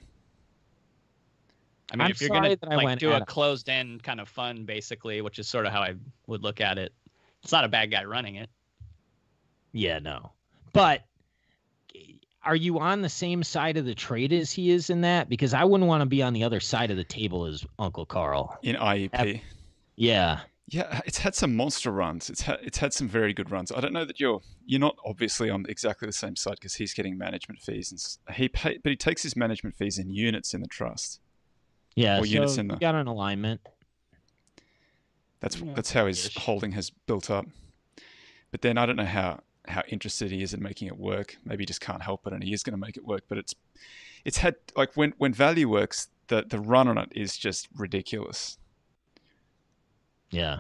[1.92, 5.22] I mean, I'm if you're gonna like went do a closed-end kind of fund, basically,
[5.22, 5.96] which is sort of how I
[6.28, 6.94] would look at it.
[7.44, 8.50] It's not a bad guy running it.
[9.74, 10.32] yeah no
[10.74, 11.02] but
[12.44, 15.54] are you on the same side of the trade as he is in that because
[15.54, 18.58] i wouldn't want to be on the other side of the table as uncle carl
[18.64, 19.42] in IEP.
[19.96, 20.40] yeah
[20.70, 22.30] Yeah, it's had some monster runs.
[22.30, 23.72] It's had it's had some very good runs.
[23.74, 26.94] I don't know that you're you're not obviously on exactly the same side because he's
[26.94, 30.62] getting management fees and he pay, but he takes his management fees in units in
[30.62, 31.20] the trust.
[31.96, 33.60] yeah Or so units in the- got an alignment
[35.42, 37.46] That's that's how his holding has built up.
[38.52, 41.38] But then I don't know how how interested he is in making it work.
[41.46, 43.24] Maybe he just can't help it, and he is going to make it work.
[43.28, 43.56] But it's
[44.26, 48.58] it's had like when when value works, the the run on it is just ridiculous.
[50.30, 50.60] yeah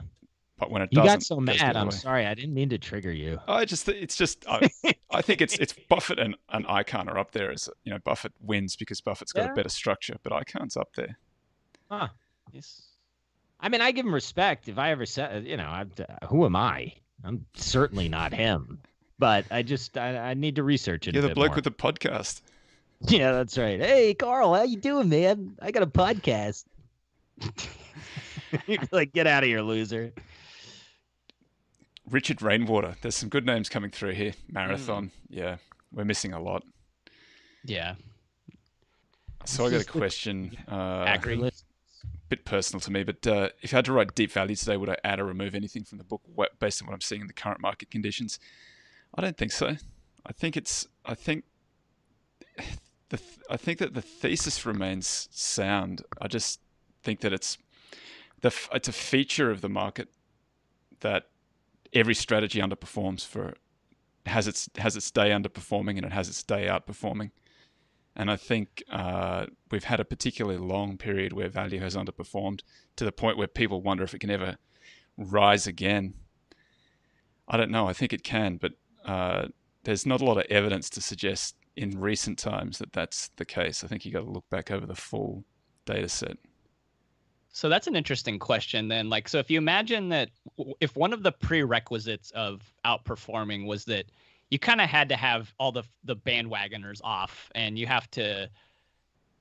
[0.58, 2.70] But when it you got so it goes the mad i'm sorry i didn't mean
[2.70, 4.70] to trigger you I just it's just I,
[5.12, 8.34] I think it's it's Buffett and, and Icahn are up there as you know Buffett
[8.42, 9.52] wins because Buffett's got Yeah.
[9.52, 11.18] a better structure, but Icahn's up there.
[11.90, 12.10] huh
[12.52, 12.88] He's
[13.64, 14.68] I mean, I give him respect.
[14.68, 15.86] If I ever said, you know, I,
[16.26, 16.94] who am I?
[17.24, 18.80] I'm certainly not him.
[19.22, 21.14] But I just, I, I need to research it.
[21.14, 21.56] You're the bloke more.
[21.58, 22.42] with the podcast.
[23.08, 23.80] Yeah, that's right.
[23.80, 25.58] Hey, Carl, how you doing, man?
[25.60, 26.66] I got a podcast.
[28.92, 30.12] Like, get out of here, loser.
[32.10, 32.96] Richard Rainwater.
[33.02, 34.34] There's some good names coming through here.
[34.52, 35.10] Marathon.
[35.30, 35.56] Yeah,
[35.92, 36.64] we're missing a lot.
[37.64, 37.96] yeah.
[39.46, 40.56] So I got a question.
[40.68, 41.18] Uh.
[42.30, 44.90] Bit personal to me, but uh, if I had to write deep value today, would
[44.90, 46.22] I add or remove anything from the book
[46.60, 48.38] based on what I'm seeing in the current market conditions?
[49.16, 49.76] I don't think so.
[50.26, 50.88] I think it's.
[51.06, 51.46] I think.
[53.10, 56.04] The th- I think that the thesis remains sound.
[56.22, 56.62] I just
[57.04, 57.58] think that it's
[58.42, 60.10] the f- it's a feature of the market
[61.02, 61.26] that
[61.94, 63.56] every strategy underperforms for
[64.26, 67.32] has its has its day underperforming and it has its day outperforming.
[68.16, 72.62] And I think uh, we've had a particularly long period where value has underperformed
[72.98, 74.58] to the point where people wonder if it can ever
[75.18, 76.16] rise again.
[77.48, 77.88] I don't know.
[77.88, 78.74] I think it can, but
[79.06, 79.48] uh,
[79.84, 83.84] there's not a lot of evidence to suggest in recent times that that's the case.
[83.84, 85.44] I think you got to look back over the full
[85.86, 86.38] data set.
[87.54, 89.10] So that's an interesting question then.
[89.10, 90.30] Like, so if you imagine that
[90.80, 94.06] if one of the prerequisites of outperforming was that
[94.50, 98.50] you kind of had to have all the the bandwagoners off and you have to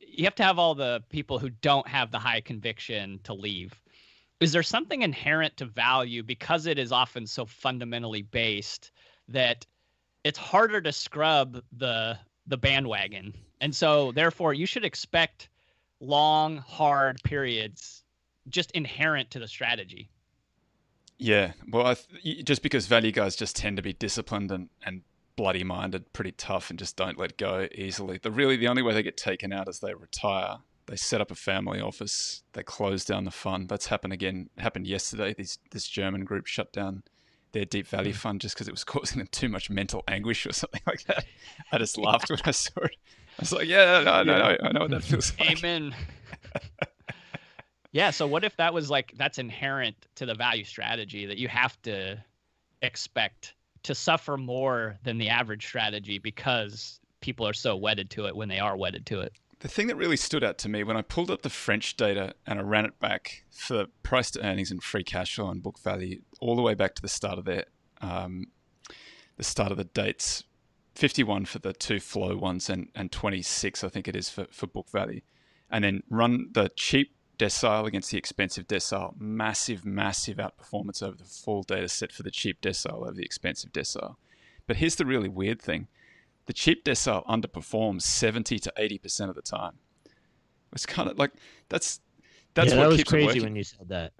[0.01, 3.81] you have to have all the people who don't have the high conviction to leave.
[4.41, 8.91] Is there something inherent to value because it is often so fundamentally based
[9.31, 9.67] that
[10.25, 13.35] it's harder to scrub the the bandwagon.
[13.61, 15.49] And so therefore you should expect
[16.01, 18.05] long, hard periods
[18.49, 20.11] just inherent to the strategy.
[21.19, 25.03] Yeah, well, I th- just because value guys just tend to be disciplined and, and
[25.37, 28.19] bloody minded, pretty tough, and just don't let go easily.
[28.19, 30.59] The really the only way they get taken out is they retire.
[30.87, 33.69] they set up a family office, they close down the fund.
[33.69, 34.51] That's happened again.
[34.59, 35.35] Happened yesterday.
[35.37, 37.05] This this German group shut down
[37.53, 38.17] their deep value mm.
[38.17, 41.25] fund just because it was causing them too much mental anguish or something like that.
[41.73, 42.97] I just laughed when I saw it.
[43.39, 45.59] I was like, yeah, no, no, no, I know what that feels like.
[45.59, 45.95] Amen.
[47.93, 48.11] yeah.
[48.11, 51.81] So what if that was like that's inherent to the value strategy that you have
[51.83, 52.23] to
[52.83, 58.37] expect to suffer more than the average strategy because people are so wedded to it
[58.37, 59.33] when they are wedded to it.
[59.61, 62.35] The thing that really stood out to me when I pulled up the French data
[62.47, 65.79] and I ran it back for price to earnings and free cash flow and book
[65.79, 67.65] value, all the way back to the start of their,
[68.01, 68.47] um,
[69.37, 70.45] the start of the dates,
[70.95, 74.67] 51 for the two flow ones and, and 26, I think it is for, for
[74.67, 75.21] book value.
[75.71, 79.13] And then run the cheap decile against the expensive decile.
[79.21, 83.73] Massive, massive outperformance over the full data set for the cheap decile over the expensive
[83.73, 84.17] decile.
[84.67, 85.89] But here's the really weird thing
[86.51, 89.75] the cheap decile underperforms 70 to 80% of the time.
[90.73, 91.31] It's kind of like
[91.69, 92.01] that's
[92.55, 94.15] that's yeah, what that was keeps crazy when you said that.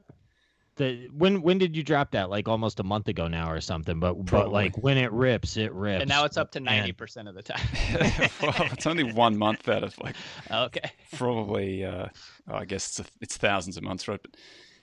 [0.77, 2.31] The, when when did you drop that?
[2.31, 3.99] Like almost a month ago now or something.
[3.99, 6.03] But but like when it rips, it rips.
[6.03, 7.67] And now it's up to ninety percent of the time.
[8.43, 10.15] well, it's only one month out of like
[10.53, 10.93] okay.
[11.15, 12.07] probably uh,
[12.49, 14.21] oh, I guess it's, a, it's thousands of months, right?
[14.23, 14.37] But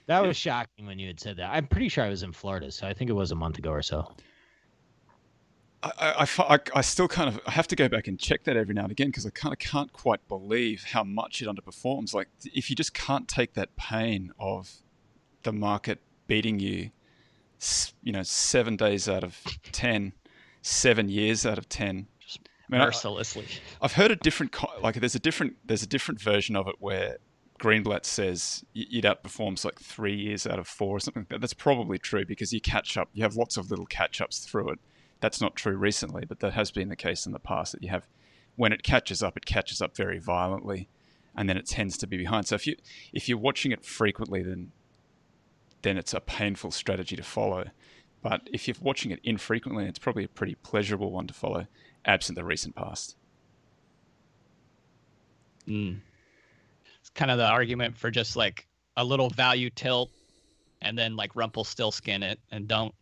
[0.06, 1.50] That was shocking when you had said that.
[1.50, 3.70] I'm pretty sure I was in Florida, so I think it was a month ago
[3.70, 4.14] or so.
[5.82, 8.44] I, I, I I, I still kind of I have to go back and check
[8.44, 11.48] that every now and again because I kind of can't quite believe how much it
[11.48, 12.14] underperforms.
[12.14, 14.72] Like if you just can't take that pain of
[15.42, 16.90] the market beating you,
[18.02, 19.40] you know, seven days out of
[19.72, 20.12] ten,
[20.62, 22.08] seven years out of ten.
[22.20, 23.46] Just I mean, Mercilessly.
[23.80, 27.18] I've heard a different like there's a different there's a different version of it where
[27.58, 31.40] Greenblatt says it outperforms like three years out of four or something like that.
[31.40, 33.08] That's probably true because you catch up.
[33.12, 34.78] You have lots of little catch ups through it.
[35.20, 37.72] That's not true recently, but that has been the case in the past.
[37.72, 38.06] That you have
[38.56, 40.88] when it catches up, it catches up very violently,
[41.36, 42.46] and then it tends to be behind.
[42.46, 42.76] So if you
[43.12, 44.72] if you're watching it frequently, then
[45.82, 47.66] then it's a painful strategy to follow.
[48.20, 51.66] But if you're watching it infrequently, it's probably a pretty pleasurable one to follow,
[52.04, 53.16] absent the recent past.
[55.68, 56.00] Mm.
[57.00, 58.66] It's kind of the argument for just like
[58.96, 60.10] a little value tilt,
[60.82, 62.94] and then like Rumpelstiltskin it, and don't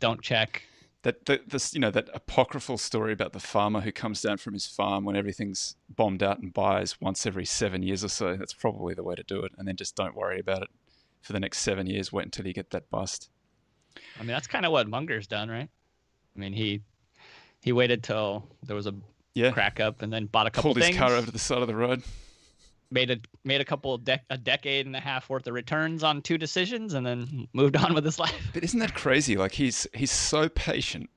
[0.00, 0.62] don't check.
[1.02, 4.52] That that this you know that apocryphal story about the farmer who comes down from
[4.54, 8.36] his farm when everything's bombed out and buys once every seven years or so.
[8.36, 10.68] That's probably the way to do it, and then just don't worry about it
[11.20, 12.12] for the next seven years.
[12.12, 13.30] Wait until you get that bust.
[14.18, 15.68] I mean, that's kind of what Munger's done, right?
[16.34, 16.82] I mean, he
[17.60, 18.94] he waited till there was a
[19.34, 20.96] Yeah, crack up, and then bought a couple pulled his things.
[20.98, 22.02] car over to the side of the road.
[22.92, 26.22] Made a made a couple dec- a decade and a half worth of returns on
[26.22, 28.50] two decisions, and then moved on with his life.
[28.52, 29.36] But isn't that crazy?
[29.36, 31.10] Like he's he's so patient,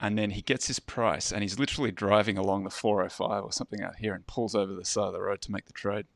[0.00, 3.82] and then he gets his price, and he's literally driving along the 405 or something
[3.82, 6.06] out here, and pulls over the side of the road to make the trade.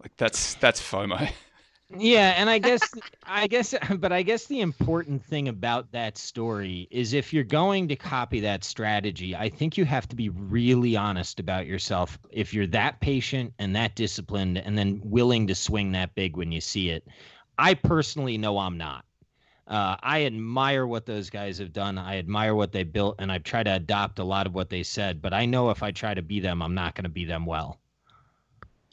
[0.00, 1.30] Like that's that's FOMO.
[1.88, 6.88] Yeah, and I guess I guess but I guess the important thing about that story
[6.90, 10.96] is if you're going to copy that strategy, I think you have to be really
[10.96, 15.92] honest about yourself if you're that patient and that disciplined and then willing to swing
[15.92, 17.06] that big when you see it.
[17.58, 19.04] I personally know I'm not.
[19.68, 21.98] Uh, I admire what those guys have done.
[21.98, 24.82] I admire what they built, and I've tried to adopt a lot of what they
[24.82, 25.22] said.
[25.22, 27.46] But I know if I try to be them, I'm not going to be them
[27.46, 27.80] well.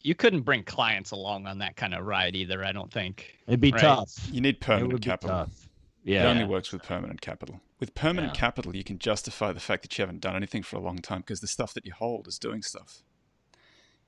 [0.04, 2.62] You couldn't bring clients along on that kind of ride either.
[2.64, 3.36] I don't think.
[3.48, 3.80] It'd be Right.
[3.80, 4.28] tough.
[4.30, 5.36] You need It permanent would be capital.
[5.46, 5.68] tough.
[6.04, 7.60] It only works with permanent capital.
[7.80, 8.40] With permanent Yeah.
[8.40, 11.20] capital, you can justify the fact that you haven't done anything for a long time
[11.22, 13.02] because the stuff that you hold is doing stuff.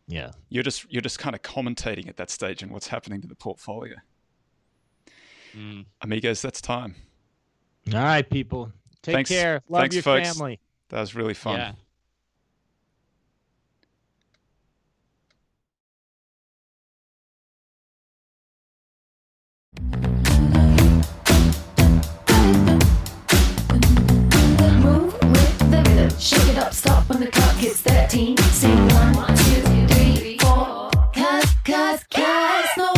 [0.06, 0.32] Yeah.
[0.50, 3.34] You're just you're just kind of commentating at that stage and what's happening to the
[3.34, 3.96] portfolio.
[5.54, 5.86] Mm.
[6.02, 6.94] Amigos, that's time.
[7.92, 8.72] All right, people.
[9.02, 9.62] Take Thanks- care.
[9.68, 10.28] Love thanks, your folks.
[10.28, 10.60] family.
[10.90, 11.58] That was really fun.
[11.58, 11.72] Yeah.
[26.18, 28.36] Shake it up, stop when the clock hits 13.
[28.38, 30.90] Sing one, two, three, four.
[31.14, 32.95] Cause, cause, cause, no